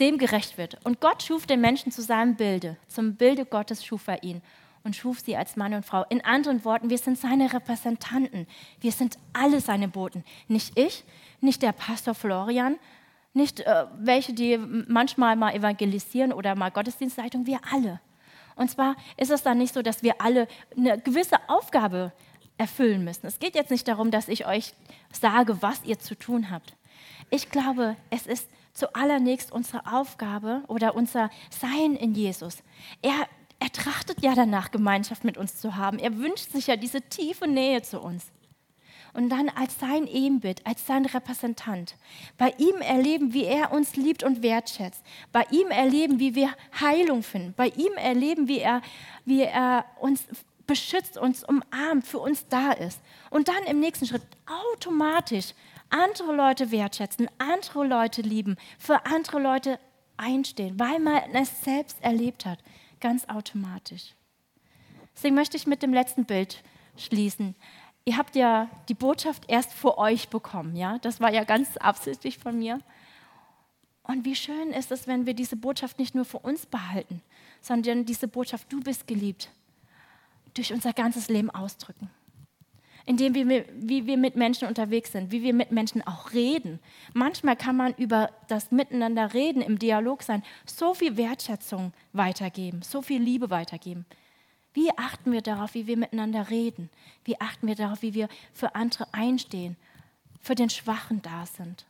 dem 0.00 0.18
gerecht 0.18 0.58
wird. 0.58 0.78
Und 0.84 1.00
Gott 1.00 1.22
schuf 1.22 1.46
den 1.46 1.60
Menschen 1.60 1.92
zu 1.92 2.02
seinem 2.02 2.34
Bilde. 2.34 2.76
Zum 2.88 3.16
Bilde 3.16 3.44
Gottes 3.44 3.84
schuf 3.84 4.08
er 4.08 4.22
ihn 4.22 4.42
und 4.82 4.96
schuf 4.96 5.20
sie 5.20 5.36
als 5.36 5.56
Mann 5.56 5.74
und 5.74 5.84
Frau. 5.84 6.04
In 6.08 6.24
anderen 6.24 6.64
Worten, 6.64 6.90
wir 6.90 6.98
sind 6.98 7.18
seine 7.18 7.52
Repräsentanten. 7.52 8.46
Wir 8.80 8.92
sind 8.92 9.18
alle 9.32 9.60
seine 9.60 9.88
Boten. 9.88 10.24
Nicht 10.48 10.78
ich, 10.78 11.04
nicht 11.40 11.62
der 11.62 11.72
Pastor 11.72 12.14
Florian, 12.14 12.78
nicht 13.32 13.60
äh, 13.60 13.84
welche, 13.98 14.32
die 14.32 14.58
manchmal 14.58 15.36
mal 15.36 15.54
evangelisieren 15.54 16.32
oder 16.32 16.54
mal 16.56 16.70
Gottesdienstleitung, 16.70 17.46
wir 17.46 17.60
alle. 17.70 18.00
Und 18.56 18.70
zwar 18.70 18.96
ist 19.16 19.30
es 19.30 19.42
dann 19.42 19.58
nicht 19.58 19.74
so, 19.74 19.82
dass 19.82 20.02
wir 20.02 20.20
alle 20.20 20.48
eine 20.76 20.98
gewisse 20.98 21.36
Aufgabe 21.48 22.12
erfüllen 22.60 23.02
müssen. 23.02 23.26
Es 23.26 23.38
geht 23.38 23.54
jetzt 23.54 23.70
nicht 23.70 23.88
darum, 23.88 24.10
dass 24.10 24.28
ich 24.28 24.46
euch 24.46 24.74
sage, 25.10 25.62
was 25.62 25.82
ihr 25.84 25.98
zu 25.98 26.14
tun 26.14 26.50
habt. 26.50 26.76
Ich 27.30 27.48
glaube, 27.48 27.96
es 28.10 28.26
ist 28.26 28.50
zuallererst 28.74 29.50
unsere 29.50 29.86
Aufgabe 29.90 30.62
oder 30.68 30.94
unser 30.94 31.30
Sein 31.48 31.96
in 31.96 32.14
Jesus. 32.14 32.58
Er, 33.00 33.26
er 33.58 33.72
trachtet 33.72 34.22
ja 34.22 34.34
danach, 34.34 34.70
Gemeinschaft 34.70 35.24
mit 35.24 35.38
uns 35.38 35.56
zu 35.56 35.76
haben. 35.76 35.98
Er 35.98 36.18
wünscht 36.18 36.52
sich 36.52 36.66
ja 36.66 36.76
diese 36.76 37.00
tiefe 37.00 37.48
Nähe 37.48 37.80
zu 37.80 37.98
uns. 37.98 38.26
Und 39.14 39.30
dann 39.30 39.48
als 39.48 39.80
sein 39.80 40.06
Ebenbild, 40.06 40.64
als 40.66 40.86
sein 40.86 41.06
Repräsentant. 41.06 41.96
Bei 42.36 42.54
ihm 42.58 42.76
erleben, 42.76 43.32
wie 43.32 43.44
er 43.44 43.72
uns 43.72 43.96
liebt 43.96 44.22
und 44.22 44.42
wertschätzt. 44.42 45.02
Bei 45.32 45.46
ihm 45.50 45.68
erleben, 45.68 46.20
wie 46.20 46.34
wir 46.34 46.50
Heilung 46.78 47.22
finden. 47.22 47.54
Bei 47.56 47.68
ihm 47.68 47.94
erleben, 47.96 48.46
wie 48.46 48.58
er, 48.58 48.82
wie 49.24 49.42
er 49.42 49.86
uns 49.98 50.26
beschützt, 50.70 51.18
uns 51.18 51.42
umarmt, 51.42 52.06
für 52.06 52.20
uns 52.20 52.46
da 52.46 52.70
ist. 52.70 53.00
Und 53.28 53.48
dann 53.48 53.64
im 53.64 53.80
nächsten 53.80 54.06
Schritt 54.06 54.22
automatisch 54.46 55.54
andere 55.88 56.32
Leute 56.32 56.70
wertschätzen, 56.70 57.28
andere 57.38 57.84
Leute 57.84 58.22
lieben, 58.22 58.56
für 58.78 59.04
andere 59.04 59.40
Leute 59.40 59.80
einstehen, 60.16 60.78
weil 60.78 61.00
man 61.00 61.22
es 61.32 61.62
selbst 61.62 61.96
erlebt 62.02 62.46
hat, 62.46 62.60
ganz 63.00 63.28
automatisch. 63.28 64.14
Deswegen 65.16 65.34
möchte 65.34 65.56
ich 65.56 65.66
mit 65.66 65.82
dem 65.82 65.92
letzten 65.92 66.24
Bild 66.24 66.62
schließen. 66.96 67.56
Ihr 68.04 68.16
habt 68.16 68.36
ja 68.36 68.70
die 68.88 68.94
Botschaft 68.94 69.42
erst 69.48 69.72
vor 69.72 69.98
euch 69.98 70.28
bekommen, 70.28 70.76
ja? 70.76 70.98
Das 70.98 71.20
war 71.20 71.32
ja 71.32 71.42
ganz 71.42 71.78
absichtlich 71.78 72.38
von 72.38 72.56
mir. 72.56 72.78
Und 74.04 74.24
wie 74.24 74.36
schön 74.36 74.70
ist 74.70 74.92
es, 74.92 75.08
wenn 75.08 75.26
wir 75.26 75.34
diese 75.34 75.56
Botschaft 75.56 75.98
nicht 75.98 76.14
nur 76.14 76.24
für 76.24 76.38
uns 76.38 76.64
behalten, 76.64 77.22
sondern 77.60 78.04
diese 78.04 78.28
Botschaft, 78.28 78.72
du 78.72 78.78
bist 78.80 79.08
geliebt, 79.08 79.50
durch 80.54 80.72
unser 80.72 80.92
ganzes 80.92 81.28
Leben 81.28 81.50
ausdrücken. 81.50 82.10
Indem 83.06 83.34
wir, 83.34 83.64
wie 83.74 84.06
wir 84.06 84.16
mit 84.16 84.36
Menschen 84.36 84.68
unterwegs 84.68 85.12
sind, 85.12 85.32
wie 85.32 85.42
wir 85.42 85.54
mit 85.54 85.72
Menschen 85.72 86.06
auch 86.06 86.32
reden. 86.32 86.78
Manchmal 87.14 87.56
kann 87.56 87.76
man 87.76 87.94
über 87.94 88.30
das 88.48 88.70
Miteinander 88.70 89.32
reden, 89.32 89.62
im 89.62 89.78
Dialog 89.78 90.22
sein, 90.22 90.42
so 90.66 90.94
viel 90.94 91.16
Wertschätzung 91.16 91.92
weitergeben, 92.12 92.82
so 92.82 93.00
viel 93.02 93.20
Liebe 93.20 93.50
weitergeben. 93.50 94.04
Wie 94.72 94.90
achten 94.96 95.32
wir 95.32 95.42
darauf, 95.42 95.74
wie 95.74 95.86
wir 95.86 95.96
miteinander 95.96 96.50
reden? 96.50 96.90
Wie 97.24 97.40
achten 97.40 97.66
wir 97.66 97.74
darauf, 97.74 98.02
wie 98.02 98.14
wir 98.14 98.28
für 98.52 98.74
andere 98.74 99.12
einstehen, 99.12 99.76
für 100.40 100.54
den 100.54 100.70
Schwachen 100.70 101.22
da 101.22 101.46
sind? 101.46 101.86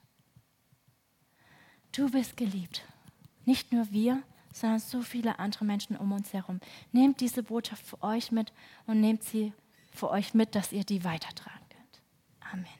Du 1.93 2.11
bist 2.11 2.37
geliebt. 2.37 2.83
Nicht 3.45 3.73
nur 3.73 3.91
wir, 3.91 4.23
sondern 4.53 4.81
so 4.81 5.03
viele 5.03 5.39
andere 5.39 5.65
Menschen 5.65 5.97
um 5.97 6.13
uns 6.13 6.33
herum. 6.33 6.61
Nehmt 6.93 7.21
diese 7.21 7.43
Botschaft 7.43 7.85
für 7.85 8.03
euch 8.03 8.33
mit 8.33 8.53
und 8.87 9.01
nehmt 9.01 9.23
sie 9.23 9.53
für 9.93 10.11
euch 10.11 10.35
mit, 10.35 10.55
dass 10.55 10.73
ihr 10.73 10.85
die 10.85 11.05
weitertragen 11.05 11.67
könnt. 11.69 12.53
Amen. 12.53 12.80